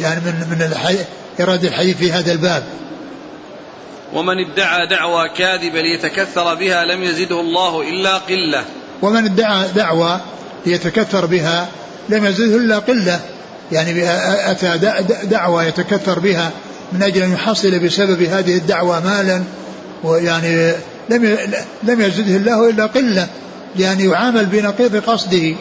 [0.01, 0.99] يعني من من الحي...
[1.41, 2.65] إرادة الحديث في هذا الباب.
[4.13, 8.65] ومن ادعى دعوى كاذبة ليتكثر بها لم يزده الله إلا قلة.
[9.03, 10.21] ومن ادعى دعوى
[10.67, 11.69] ليتكثر بها
[12.09, 13.21] لم يزده إلا قلة.
[13.75, 14.11] يعني
[14.51, 14.79] أتى
[15.25, 16.51] دعوى يتكثر بها
[16.93, 19.43] من أجل أن يحصل بسبب هذه الدعوة مالا
[20.05, 20.73] ويعني
[21.11, 21.37] لم
[21.83, 23.29] لم يزده الله إلا قلة
[23.77, 25.55] لأن يعامل بنقيض قصده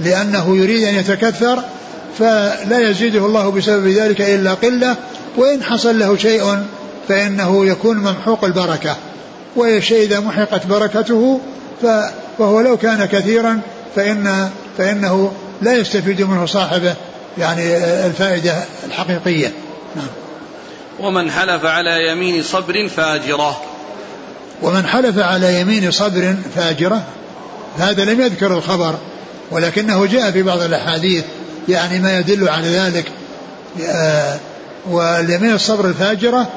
[0.00, 1.62] لأنه يريد أن يتكثر
[2.18, 4.96] فلا يزيده الله بسبب ذلك إلا قلة
[5.36, 6.58] وإن حصل له شيء
[7.08, 8.96] فإنه يكون ممحوق البركة.
[9.56, 11.40] والشيء إذا محقت بركته
[12.38, 13.60] فهو لو كان كثيرا
[13.96, 14.48] فإن
[14.78, 15.32] فإنه
[15.62, 16.94] لا يستفيد منه صاحبه.
[17.38, 17.76] يعني
[18.06, 19.52] الفائدة الحقيقية.
[19.96, 20.06] نعم.
[21.00, 23.62] ومن حلف على يمين صبر فاجرة.
[24.62, 27.02] ومن حلف على يمين صبر فاجرة.
[27.78, 28.94] هذا لم يذكر الخبر
[29.50, 31.24] ولكنه جاء في بعض الأحاديث
[31.68, 33.04] يعني ما يدل على ذلك.
[33.82, 34.38] آه،
[34.90, 36.48] واليمين الصبر الفاجرة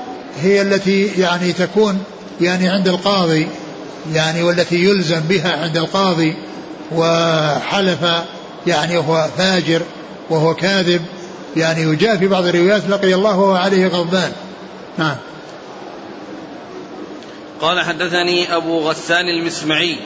[0.42, 2.04] هي التي يعني تكون
[2.42, 3.48] يعني عند القاضي
[4.14, 6.36] يعني والتي يلزم بها عند القاضي
[6.92, 8.00] وحلف
[8.68, 9.82] يعني وهو فاجر.
[10.32, 11.02] وهو كاذب
[11.58, 14.32] يعني يجاء في بعض الروايات لقي الله وهو عليه غضبان.
[14.98, 15.16] نعم.
[17.62, 19.98] قال حدثني أبو غسان المسمعي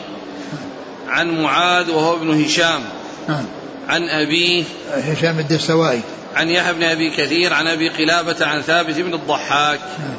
[1.08, 2.82] عن معاذ وهو ابن هشام.
[3.28, 3.46] نعم.
[3.88, 4.64] عن أبيه
[4.94, 6.02] هشام الدستوائي.
[6.36, 9.80] عن يحيى بن أبي كثير عن أبي قلابة عن ثابت بن الضحاك.
[9.80, 10.16] نعم.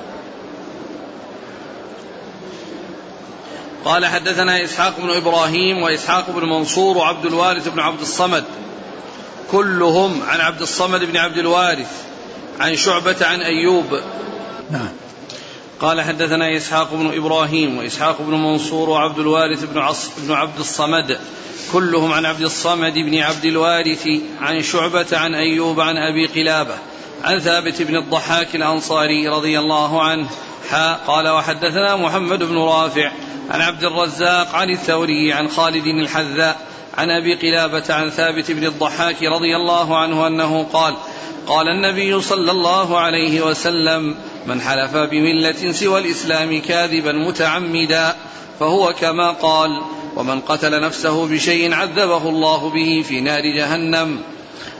[3.85, 8.45] قال حدثنا إسحاق بن إبراهيم وإسحاق بن منصور وعبد الوارث بن عبد الصمد.
[9.51, 11.91] كلهم عن عبد الصمد بن عبد الوارث
[12.61, 14.01] عن شعبة عن أيوب.
[14.71, 14.89] نعم.
[15.81, 21.19] قال حدثنا إسحاق بن إبراهيم وإسحاق بن منصور وعبد الوارث بن, عص بن عبد الصمد.
[21.73, 24.09] كلهم عن عبد الصمد بن عبد الوارث
[24.41, 26.75] عن شعبة عن أيوب عن أبي قلابة
[27.25, 30.29] عن ثابت بن الضحاك الأنصاري رضي الله عنه.
[30.71, 33.13] حا قال وحدثنا محمد بن رافع
[33.51, 36.66] عن عبد الرزاق عن الثوري عن خالد الحذاء
[36.97, 40.95] عن أبي قلابة عن ثابت بن الضحاك رضي الله عنه أنه قال
[41.47, 44.15] قال النبي صلى الله عليه وسلم
[44.47, 48.17] من حلف بملة سوى الإسلام كاذبا متعمدا
[48.61, 49.83] فهو كما قال
[50.17, 54.21] ومن قتل نفسه بشيء عذبه الله به في نار جهنم.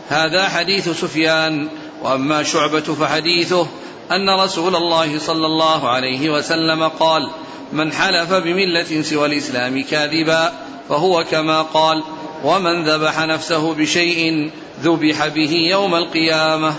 [0.09, 1.69] هذا حديث سفيان
[2.03, 3.67] وأما شعبة فحديثه
[4.11, 7.31] أن رسول الله صلى الله عليه وسلم قال
[7.73, 10.53] من حلف بملة سوى الإسلام كاذبا
[10.89, 12.03] فهو كما قال
[12.45, 14.51] ومن ذبح نفسه بشيء
[14.83, 16.75] ذبح به يوم القيامة.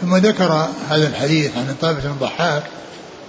[0.00, 2.62] ثم ذكر هذا الحديث عن طائفة بن الضحاك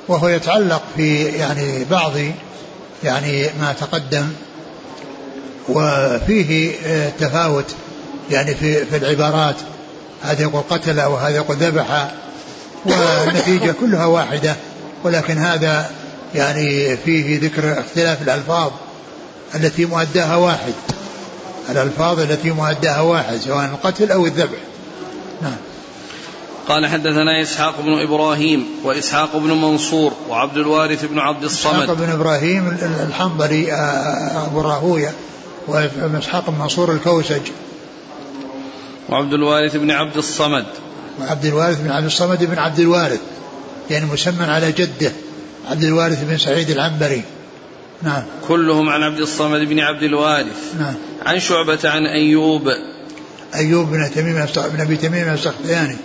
[0.08, 2.12] وهو يتعلق في يعني بعض
[3.04, 4.28] يعني ما تقدم
[5.70, 6.72] وفيه
[7.20, 7.76] تفاوت
[8.32, 9.56] يعني في في العبارات
[10.24, 12.12] هذا يقول قتل وهذا يقول ذبح
[12.86, 14.56] والنتيجة كلها واحدة
[15.04, 15.90] ولكن هذا
[16.36, 18.72] يعني فيه ذكر اختلاف الألفاظ.
[19.56, 20.74] التي مؤداها واحد.
[21.70, 24.58] الألفاظ التي مؤداها واحد سواء القتل أو الذبح.
[25.42, 25.56] نعم.
[26.68, 31.82] قال حدثنا إسحاق بن إبراهيم وإسحاق بن منصور وعبد الوارث بن عبد الصمد.
[31.82, 32.78] إسحاق بن إبراهيم
[33.08, 35.14] الحنظلي آه، آه، أبو راهوية
[35.68, 37.42] وإسحاق بن منصور الكوسج.
[39.10, 40.66] وعبد الوارث بن عبد الصمد.
[41.22, 43.20] وعبد الوارث بن عبد الصمد بن عبد الوارث
[43.90, 45.12] يعني مسمى على جده
[45.70, 47.24] عبد الوارث بن سعيد العنبري.
[48.06, 48.24] نعم.
[48.48, 50.76] كلهم عن عبد الصمد بن عبد الوارث.
[50.80, 50.94] نعم.
[51.26, 52.70] عن شعبة عن أيوب.
[53.56, 55.98] أيوب بن تميم بن أبي تميم السختياني.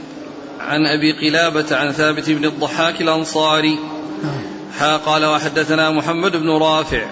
[0.61, 3.78] عن أبي قلابة عن ثابت بن الضحاك الأنصاري.
[4.22, 4.42] نعم.
[4.78, 7.03] ها قال وحدثنا محمد بن رافع.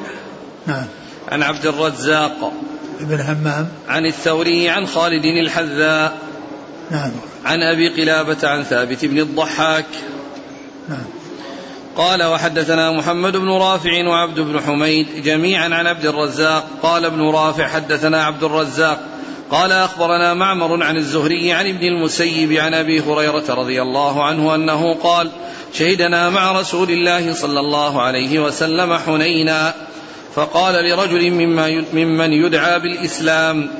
[0.66, 0.86] نعم.
[1.28, 2.52] عن عبد الرزاق.
[3.00, 6.18] بن همام عن الثوري عن خالد الحذاء.
[6.90, 7.10] نعم.
[7.44, 9.86] عن أبي قلابة عن ثابت بن الضحاك.
[10.88, 11.17] نعم.
[11.98, 16.66] قال وحدثنا محمد بن رافع وعبد بن حميد جميعا عن عبد الرزاق.
[16.82, 19.00] قال ابن رافع حدثنا عبد الرزاق.
[19.50, 24.94] قال أخبرنا معمر عن الزهري عن ابن المسيب عن أبي هريرة رضي الله عنه أنه
[24.94, 25.30] قال
[25.74, 29.74] شهدنا مع رسول الله صلى الله عليه وسلم حنينا.
[30.34, 31.30] فقال لرجل
[31.92, 33.70] ممن يدعى بالإسلام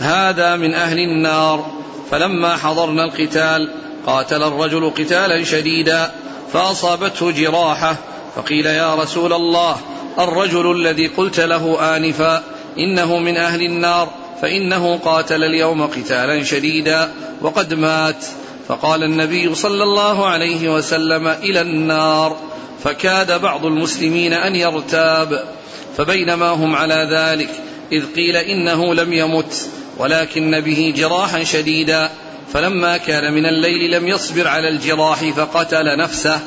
[0.00, 1.66] هذا من أهل النار.
[2.10, 3.70] فلما حضرنا القتال
[4.06, 6.10] قاتل الرجل قتالا شديدا.
[6.52, 7.96] فأصابته جراحة
[8.36, 9.76] فقيل يا رسول الله
[10.18, 12.42] الرجل الذي قلت له آنفا
[12.78, 14.10] إنه من أهل النار
[14.42, 18.24] فإنه قاتل اليوم قتالا شديدا وقد مات.
[18.68, 22.36] فقال النبي صلى الله عليه وسلم إلى النار
[22.84, 25.44] فكاد بعض المسلمين أن يرتاب.
[25.96, 27.50] فبينما هم على ذلك
[27.92, 29.68] إذ قيل إنه لم يمت
[29.98, 32.10] ولكن به جراحا شديدا.
[32.52, 36.40] فلما كان من الليل لم يصبر على الجراح فقتل نفسه.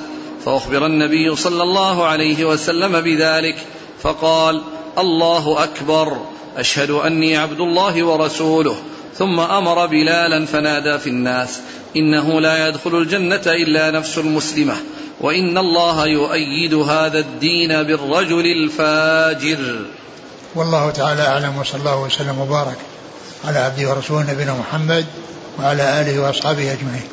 [0.46, 3.56] فأخبر النبي صلى الله عليه وسلم بذلك
[4.02, 4.62] فقال
[4.98, 6.18] الله أكبر
[6.58, 8.76] أشهد أني عبد الله ورسوله.
[9.18, 11.60] ثم أمر بلالا فنادى في الناس
[11.96, 14.76] إنه لا يدخل الجنة إلا نفس مسلمة
[15.22, 19.86] وإن الله يؤيد هذا الدين بالرجل الفاجر.
[20.56, 22.78] والله تعالى أعلم وصلى الله وسلم وبارك
[23.46, 25.06] على عبده ورسوله نبينا محمد
[25.60, 27.08] وعلى آله وأصحابه أجمعين.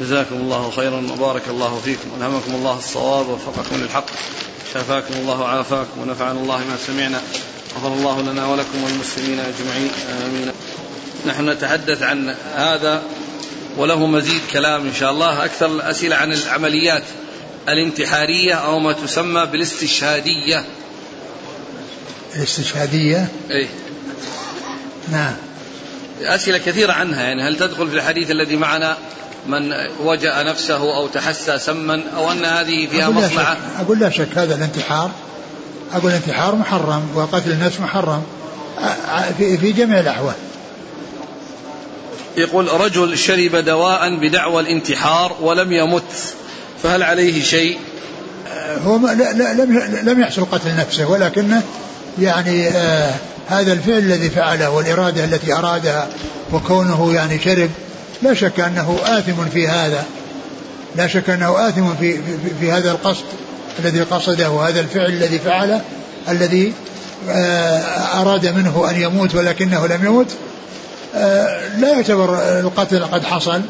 [0.00, 2.08] جزاكم الله خيرا وبارك الله فيكم.
[2.18, 4.06] ألهمكم الله الصواب ووفقكم للحق.
[4.74, 7.20] شافاكم الله وعافاكم ونفعنا الله ما سمعنا.
[7.76, 9.90] غفر الله لنا ولكم والمسلمين أجمعين.
[10.26, 10.52] آمين.
[11.26, 13.02] نحن نتحدث عن هذا
[13.76, 15.44] وله مزيد كلام إن شاء الله.
[15.44, 17.04] أكثر الأسئلة عن العمليات
[17.68, 20.64] الانتحارية أو ما تسمى بالاستشهادية.
[22.36, 23.68] الاستشهادية؟ إيه.
[25.12, 25.34] نعم.
[26.22, 28.96] أسئلة كثيرة عنها يعني هل تدخل في الحديث الذي معنا
[29.46, 29.72] من
[30.04, 34.10] وجأ نفسه أو تحسى سما أو أن هذه فيها أقول مصلحة لا شك أقول لا
[34.10, 35.10] شك هذا الانتحار
[35.94, 38.22] أقول الانتحار محرم وقتل النفس محرم
[39.38, 40.34] في, في جميع الأحوال.
[42.36, 46.34] يقول رجل شرب دواء بدعوى الانتحار ولم يمت
[46.82, 47.78] فهل عليه شيء؟
[48.84, 51.62] هو لا لا لم لم يحصل قتل نفسه ولكنه
[52.18, 53.14] يعني آه
[53.48, 56.08] هذا الفعل الذي فعله والإرادة التي أرادها
[56.52, 57.70] وكونه يعني شرب
[58.22, 60.04] لا شك أنه آثم في هذا.
[60.96, 62.20] لا شك أنه آثم في, في,
[62.60, 63.24] في هذا القصد
[63.78, 65.80] الذي قصده وهذا الفعل الذي فعله
[66.28, 66.72] الذي
[67.28, 67.78] آه،
[68.20, 70.30] أراد منه أن يموت ولكنه لم يمت
[71.14, 73.60] آه، لا يعتبر القتل قد حصل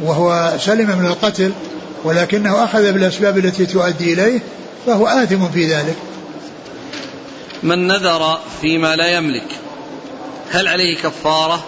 [0.00, 1.52] وهو سلم من القتل
[2.04, 4.40] ولكنه أخذ بالأسباب التي تؤدي إليه
[4.86, 5.96] فهو آثم في ذلك.
[7.62, 9.48] من نذر فيما لا يملك.
[10.50, 11.64] هل عليه كفارة؟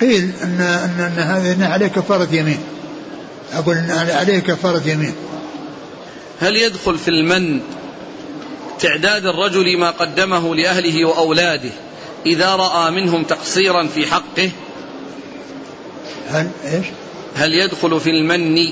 [0.00, 2.58] قيل أن, أن, أن هذا عليه كفارة يمين.
[3.52, 5.14] أقول أن عليه كفارة يمين.
[6.40, 7.60] هل يدخل في المن
[8.80, 11.70] تعداد الرجل ما قدمه لأهله وأولاده
[12.26, 14.50] إذا رأى منهم تقصيرا في حقه؟
[16.28, 16.86] هل إيش؟
[17.36, 18.70] هل يدخل في المن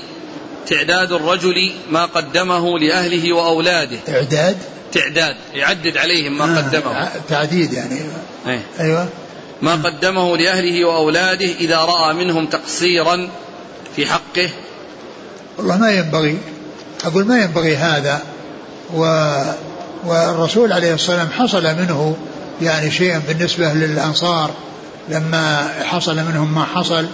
[0.67, 4.57] تعداد الرجل ما قدمه لأهله وأولاده؟ إعداد؟
[4.95, 7.09] تعداد يعدد عليهم ما آه قدمه.
[7.29, 8.01] تعديد يعني.
[8.47, 8.61] أيه.
[8.81, 9.09] أيوة.
[9.63, 13.29] ما قدمه لأهله وأولاده إذا رأى منهم تقصيرا
[13.97, 14.51] في حقه.
[15.59, 16.39] والله ما ينبغي
[17.05, 18.23] أقول ما ينبغي هذا.
[18.95, 19.31] و
[20.07, 22.17] والرسول عليه الصلاة والسلام حصل منه
[22.63, 24.51] يعني شيئا بالنسبة للأنصار.
[25.09, 27.07] لما حصل منهم ما حصل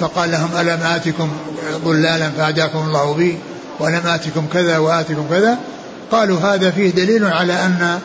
[0.00, 1.32] فقال لهم ألم آتكم
[1.84, 3.38] ضلالا فهداكم الله بي
[3.80, 5.58] ولم آتكم كذا وآتكم كذا؟
[6.12, 7.98] قالوا هذا فيه دليل على أن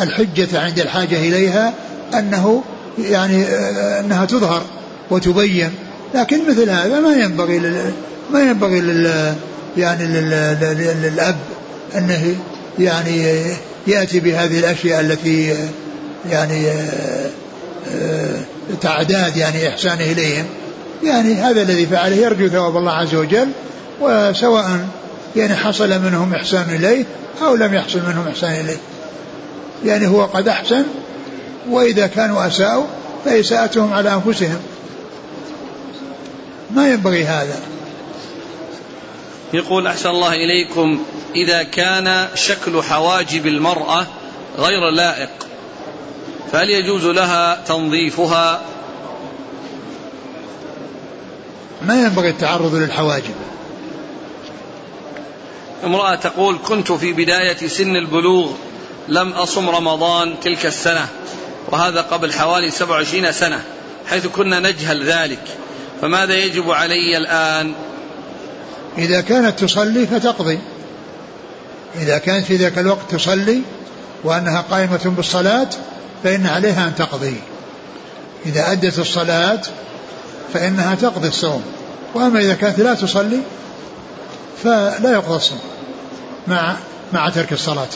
[0.00, 1.72] الحجة عند الحاجة إليها
[2.14, 2.62] أنه
[2.98, 3.44] يعني
[4.00, 4.62] أنها تظهر
[5.10, 5.70] وتبين.
[6.14, 7.92] لكن مثل هذا ما ينبغي لل
[8.32, 9.34] ما ينبغي لل
[9.76, 10.04] يعني
[11.02, 11.36] للأب
[11.96, 12.36] أنه
[12.78, 13.42] يعني
[13.86, 15.54] يأتي بهذه الأشياء التي
[16.30, 16.66] يعني
[18.80, 20.44] تعداد يعني إحسانه إليهم.
[21.02, 23.48] يعني هذا الذي فعله يرجو ثواب الله عز وجل
[24.00, 24.86] وسواء
[25.36, 27.04] يعني حصل منهم إحسان إليه
[27.42, 28.78] أو لم يحصل منهم إحسان إليه.
[29.84, 30.84] يعني هو قد أحسن
[31.68, 32.86] وإذا كانوا أساءوا
[33.24, 34.60] فإساءتهم على أنفسهم.
[36.70, 37.60] ما ينبغي هذا.
[39.52, 41.02] يقول أحسن الله إليكم
[41.34, 44.06] إذا كان شكل حواجب المرأة
[44.58, 45.30] غير لائق
[46.52, 48.60] فهل يجوز لها تنظيفها؟
[51.82, 53.34] ما ينبغي التعرض للحواجب.
[55.84, 58.52] امرأة تقول كنت في بداية سن البلوغ
[59.08, 61.08] لم أصم رمضان تلك السنة
[61.68, 63.62] وهذا قبل حوالي 27 سنة
[64.10, 65.42] حيث كنا نجهل ذلك
[66.02, 67.72] فماذا يجب علي الآن؟
[68.98, 70.58] إذا كانت تصلي فتقضي.
[72.00, 73.62] إذا كانت في ذاك الوقت تصلي
[74.24, 75.68] وأنها قائمة بالصلاة
[76.24, 77.36] فإن عليها أن تقضي.
[78.46, 79.60] إذا أدت الصلاة
[80.54, 81.62] فإنها تقضي الصوم.
[82.14, 83.40] وأما إذا كانت لا تصلي
[84.64, 85.60] فلا يقضى الصوم
[86.48, 86.76] مع
[87.12, 87.88] مع ترك الصلاة.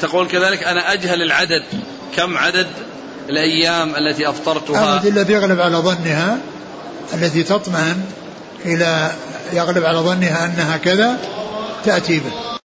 [0.00, 1.64] تقول كذلك أنا أجهل العدد.
[2.16, 2.66] كم عدد
[3.28, 6.38] الأيام التي أفطرتها؟ أبد إلا بيغلب على ظنها
[7.14, 8.04] التي تطمئن
[8.64, 9.12] إلى
[9.52, 11.18] يغلب على ظنها أنها كذا
[11.84, 12.59] تأتي به.